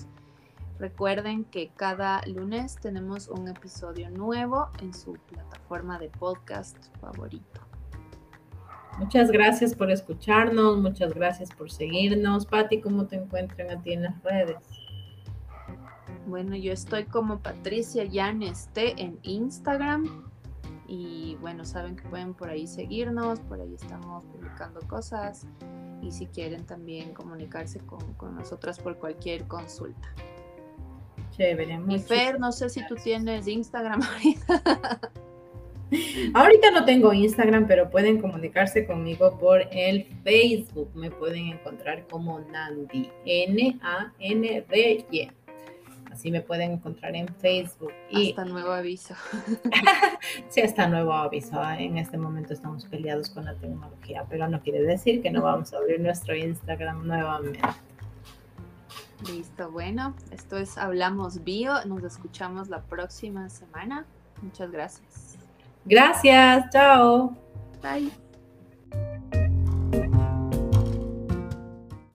Recuerden 0.79 1.43
que 1.45 1.71
cada 1.75 2.21
lunes 2.27 2.75
tenemos 2.75 3.27
un 3.27 3.47
episodio 3.47 4.09
nuevo 4.11 4.69
en 4.81 4.93
su 4.93 5.13
plataforma 5.13 5.97
de 5.97 6.09
podcast 6.09 6.77
favorito. 7.01 7.61
Muchas 8.99 9.29
gracias 9.31 9.75
por 9.75 9.91
escucharnos, 9.91 10.77
muchas 10.77 11.13
gracias 11.13 11.51
por 11.51 11.71
seguirnos. 11.71 12.45
Patti, 12.45 12.81
¿cómo 12.81 13.05
te 13.05 13.15
encuentran 13.15 13.69
a 13.69 13.81
ti 13.81 13.93
en 13.93 14.03
las 14.03 14.21
redes? 14.23 14.57
Bueno, 16.25 16.55
yo 16.55 16.73
estoy 16.73 17.05
como 17.05 17.39
Patricia 17.39 18.03
Yaneste 18.03 19.01
en 19.01 19.19
Instagram. 19.21 20.26
Y 20.87 21.37
bueno, 21.41 21.65
saben 21.65 21.95
que 21.95 22.07
pueden 22.07 22.33
por 22.33 22.49
ahí 22.49 22.65
seguirnos, 22.65 23.39
por 23.41 23.59
ahí 23.59 23.75
estamos 23.75 24.23
publicando 24.25 24.79
cosas. 24.87 25.45
Y 26.01 26.11
si 26.11 26.27
quieren 26.27 26.65
también 26.65 27.13
comunicarse 27.13 27.79
con, 27.79 28.13
con 28.13 28.35
nosotras 28.35 28.79
por 28.79 28.97
cualquier 28.97 29.45
consulta. 29.47 30.13
Chévere. 31.31 31.79
Y 31.89 31.99
Fer, 31.99 32.39
no 32.39 32.51
sé 32.51 32.69
si 32.69 32.85
tú 32.87 32.95
tienes 32.95 33.47
Instagram 33.47 34.01
ahorita. 34.13 35.01
Ahorita 36.33 36.71
no 36.71 36.83
tengo 36.83 37.13
Instagram, 37.13 37.65
pero 37.67 37.89
pueden 37.89 38.19
comunicarse 38.19 38.85
conmigo 38.85 39.37
por 39.39 39.61
el 39.71 40.03
Facebook. 40.23 40.91
Me 40.93 41.09
pueden 41.11 41.47
encontrar 41.47 42.05
como 42.07 42.41
Nandi, 42.41 43.09
N-A-N-D-Y. 43.25 45.31
Así 46.17 46.31
me 46.31 46.41
pueden 46.41 46.71
encontrar 46.71 47.15
en 47.15 47.27
Facebook. 47.27 47.93
Y... 48.09 48.31
Hasta 48.31 48.43
nuevo 48.45 48.71
aviso. 48.71 49.13
sí, 50.49 50.61
hasta 50.61 50.87
nuevo 50.87 51.13
aviso. 51.13 51.61
En 51.77 51.99
este 51.99 52.17
momento 52.17 52.55
estamos 52.55 52.85
peleados 52.85 53.29
con 53.29 53.45
la 53.45 53.53
tecnología, 53.53 54.25
pero 54.27 54.47
no 54.47 54.59
quiere 54.59 54.81
decir 54.81 55.21
que 55.21 55.29
no 55.29 55.43
vamos 55.43 55.73
a 55.73 55.77
abrir 55.77 55.99
nuestro 55.99 56.35
Instagram 56.35 57.05
nuevamente. 57.05 57.59
Listo, 59.27 59.69
bueno, 59.69 60.15
esto 60.31 60.57
es 60.57 60.79
Hablamos 60.79 61.43
Bio. 61.43 61.85
Nos 61.85 62.03
escuchamos 62.03 62.67
la 62.67 62.81
próxima 62.81 63.47
semana. 63.51 64.07
Muchas 64.41 64.71
gracias. 64.71 65.37
Gracias, 65.85 66.71
chao. 66.71 67.37
Bye. 67.83 68.26